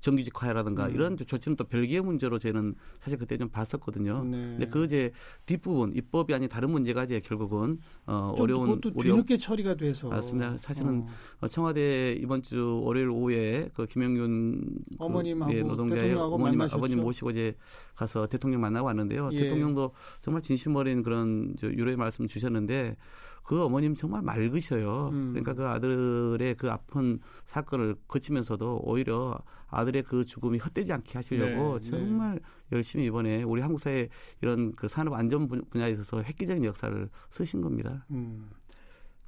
정규직화라든가 0.00 0.87
음. 0.87 0.94
이런 0.94 1.16
조치는 1.16 1.57
또 1.57 1.64
별개의 1.64 2.02
문제로 2.02 2.38
저희는 2.38 2.74
사실 2.98 3.18
그때 3.18 3.37
좀 3.38 3.48
봤었거든요. 3.48 4.24
네. 4.24 4.37
근데 4.37 4.66
그 4.66 4.85
이제 4.85 5.12
뒷부분 5.46 5.94
입법이 5.94 6.35
아닌 6.35 6.48
다른 6.48 6.70
문제가 6.70 7.04
이제 7.04 7.20
결국은 7.20 7.78
어 8.07 8.35
어려운 8.38 8.80
그것도 8.80 9.00
뒤늦게 9.00 9.38
처리가 9.38 9.74
돼서 9.74 10.09
맞습니다. 10.09 10.59
사실은 10.59 11.07
어. 11.40 11.48
청와대 11.48 12.12
이번 12.12 12.42
주 12.42 12.80
월요일 12.85 13.09
오후에 13.09 13.70
그 13.74 13.87
김영균 13.87 14.61
그 14.98 15.04
어머님하고 15.04 15.52
그, 15.52 15.59
예, 15.59 15.62
노동자의 15.62 16.14
어머님 16.14 16.61
아버님 16.61 17.00
모시고 17.00 17.30
이제 17.30 17.57
가서 17.94 18.26
대통령 18.26 18.61
만나고 18.61 18.87
왔는데요. 18.87 19.30
예. 19.33 19.38
대통령도 19.38 19.92
정말 20.20 20.42
진심 20.42 20.76
어린 20.76 21.02
그런 21.02 21.54
유로의 21.62 21.96
말씀 21.96 22.26
주셨는데 22.28 22.96
그 23.44 23.62
어머님 23.62 23.94
정말 23.94 24.22
맑으셔요. 24.22 25.11
음. 25.12 25.35
그러니까 25.35 25.52
그 25.52 25.66
아들의 25.68 26.54
그 26.57 26.70
아픈 26.70 27.20
사건을 27.44 27.94
거치면서도 28.09 28.80
오히려 28.85 29.38
아들의 29.68 30.02
그 30.04 30.24
죽음이 30.24 30.59
헛되지 30.59 30.92
않게 30.94 31.12
하시려고 31.18 31.78
네, 31.78 31.85
네. 31.85 31.90
정말 31.90 32.35
네. 32.37 32.40
열심히 32.72 33.04
이번에 33.04 33.42
우리 33.42 33.61
한국 33.61 33.80
사회 33.80 34.09
이런 34.40 34.72
그 34.72 34.88
산업 34.88 35.12
안전 35.12 35.46
분야에 35.46 35.90
있어서 35.90 36.22
획기적인 36.22 36.64
역사를 36.64 37.09
쓰신 37.30 37.61
겁니다. 37.61 38.07
음. 38.11 38.50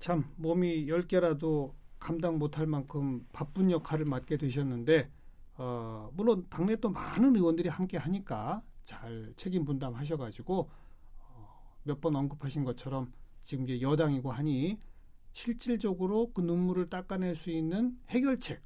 참 0.00 0.24
몸이 0.37 0.88
열 0.88 1.02
개라도 1.07 1.74
감당 1.98 2.38
못할 2.38 2.66
만큼 2.66 3.26
바쁜 3.33 3.70
역할을 3.70 4.07
맡게 4.07 4.38
되셨는데 4.38 5.11
어, 5.59 6.11
물론 6.14 6.46
당내 6.48 6.76
또 6.76 6.88
많은 6.88 7.37
의원들이 7.37 7.68
함께 7.68 7.98
하니까 7.98 8.62
잘 8.85 9.33
책임 9.37 9.64
분담하셔가지고 9.66 10.70
어, 11.18 11.76
몇 11.83 12.00
번 12.00 12.16
언급하신 12.16 12.64
것처럼 12.64 13.12
지금 13.46 13.64
이제 13.64 13.80
여당이고 13.80 14.32
하니 14.32 14.76
실질적으로 15.30 16.32
그 16.35 16.40
눈물을 16.40 16.90
닦아낼 16.90 17.37
수 17.37 17.50
있는 17.50 17.96
해결책, 18.09 18.61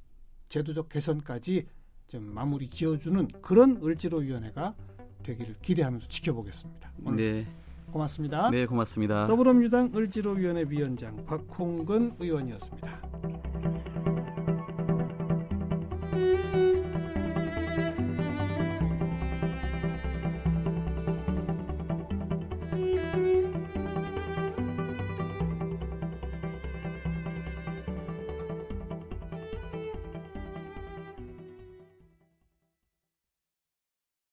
제도적 0.49 0.89
개선까지 0.89 1.67
좀 2.07 2.23
마무리 2.23 2.67
지어주는 2.67 3.27
그런 3.43 3.79
을지로위원회가 3.83 4.75
되기를 5.21 5.57
기대하면서 5.61 6.07
지켜보겠습니다. 6.07 6.93
네. 7.15 7.45
고맙습니다. 7.91 8.49
네, 8.49 8.65
고맙습니다. 8.65 9.27
더불어민주당 9.27 9.91
을지로위원회 9.93 10.65
위원장 10.67 11.25
박홍근 11.25 12.15
의원이었습니다. 12.19 13.80